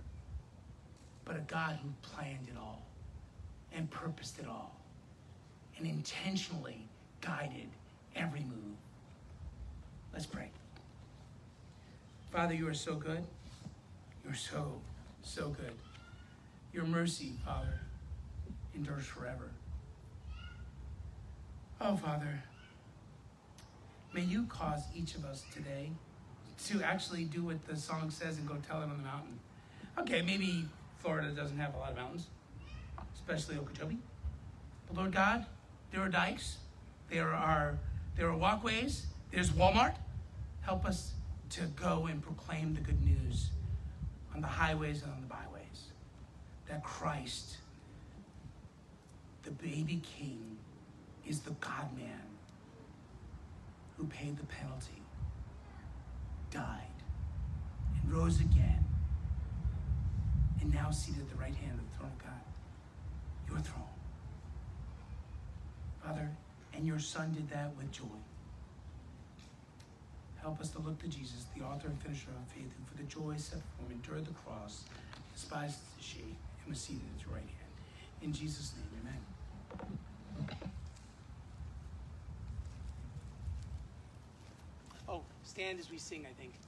but 1.23 1.37
a 1.37 1.41
God 1.41 1.79
who 1.81 1.89
planned 2.01 2.47
it 2.49 2.57
all 2.59 2.85
and 3.73 3.89
purposed 3.89 4.39
it 4.39 4.47
all 4.47 4.75
and 5.77 5.87
intentionally 5.87 6.81
guided 7.21 7.69
every 8.15 8.41
move. 8.41 8.75
Let's 10.11 10.25
pray. 10.25 10.49
Father, 12.31 12.53
you 12.53 12.67
are 12.67 12.73
so 12.73 12.95
good. 12.95 13.23
You're 14.25 14.33
so, 14.33 14.73
so 15.21 15.49
good. 15.49 15.73
Your 16.73 16.85
mercy, 16.85 17.33
Father, 17.45 17.79
endures 18.75 19.05
forever. 19.05 19.49
Oh, 21.79 21.95
Father, 21.95 22.43
may 24.17 24.23
you 24.23 24.47
cause 24.49 24.81
each 24.95 25.13
of 25.13 25.23
us 25.25 25.43
today 25.53 25.91
to 26.65 26.81
actually 26.81 27.23
do 27.23 27.43
what 27.43 27.63
the 27.67 27.75
song 27.75 28.09
says 28.09 28.39
and 28.39 28.47
go 28.47 28.55
tell 28.67 28.81
it 28.81 28.85
on 28.85 28.97
the 28.97 29.03
mountain. 29.03 29.39
Okay, 29.99 30.23
maybe 30.23 30.65
Florida 30.97 31.29
doesn't 31.29 31.59
have 31.59 31.75
a 31.75 31.77
lot 31.77 31.91
of 31.91 31.97
mountains, 31.97 32.25
especially 33.13 33.57
Okeechobee. 33.57 33.99
But 34.87 34.97
Lord 34.97 35.11
God, 35.11 35.45
there 35.91 36.01
are 36.01 36.09
dikes, 36.09 36.57
there 37.11 37.29
are 37.29 37.77
there 38.15 38.27
are 38.27 38.35
walkways, 38.35 39.05
there's 39.31 39.51
Walmart. 39.51 39.93
Help 40.61 40.83
us 40.85 41.11
to 41.51 41.61
go 41.75 42.07
and 42.07 42.19
proclaim 42.19 42.73
the 42.73 42.81
good 42.81 42.99
news 43.05 43.51
on 44.33 44.41
the 44.41 44.47
highways 44.47 45.03
and 45.03 45.11
on 45.11 45.21
the 45.21 45.27
byways 45.27 45.91
that 46.67 46.83
Christ, 46.83 47.57
the 49.43 49.51
baby 49.51 50.01
king, 50.17 50.57
is 51.23 51.41
the 51.41 51.51
God 51.61 51.95
man 51.95 52.26
who 53.97 54.05
paid 54.05 54.37
the 54.37 54.45
penalty, 54.45 55.01
died, 56.51 56.81
and 58.01 58.13
rose 58.13 58.39
again, 58.39 58.85
and 60.61 60.73
now 60.73 60.91
seated 60.91 61.21
at 61.21 61.29
the 61.29 61.35
right 61.35 61.55
hand 61.55 61.79
of 61.79 61.91
the 61.91 61.97
throne 61.97 62.11
of 62.11 62.19
God, 62.23 62.41
your 63.49 63.59
throne. 63.59 63.83
Father, 66.03 66.29
and 66.73 66.85
your 66.85 66.99
Son 66.99 67.33
did 67.33 67.49
that 67.49 67.75
with 67.75 67.91
joy. 67.91 68.03
Help 70.41 70.61
us 70.61 70.69
to 70.69 70.79
look 70.79 70.97
to 70.99 71.07
Jesus, 71.07 71.45
the 71.57 71.63
author 71.63 71.87
and 71.87 72.01
finisher 72.01 72.29
of 72.29 72.47
faith, 72.53 72.71
who 72.77 72.83
for 72.85 72.95
the 72.95 73.03
joy 73.03 73.35
set 73.37 73.59
before 73.59 73.87
him 73.87 73.93
endured 73.93 74.25
the 74.25 74.33
cross, 74.33 74.83
despised 75.33 75.79
the 75.97 76.03
shame, 76.03 76.37
and 76.61 76.69
was 76.69 76.79
seated 76.79 77.01
at 77.13 77.19
his 77.19 77.27
right 77.27 77.41
hand. 77.41 77.73
In 78.21 78.31
Jesus' 78.31 78.73
name, 78.77 78.87
amen. 79.01 79.21
Oh, 85.09 85.21
stand 85.57 85.79
as 85.79 85.89
we 85.89 85.97
sing, 85.97 86.23
I 86.29 86.33
think. 86.39 86.66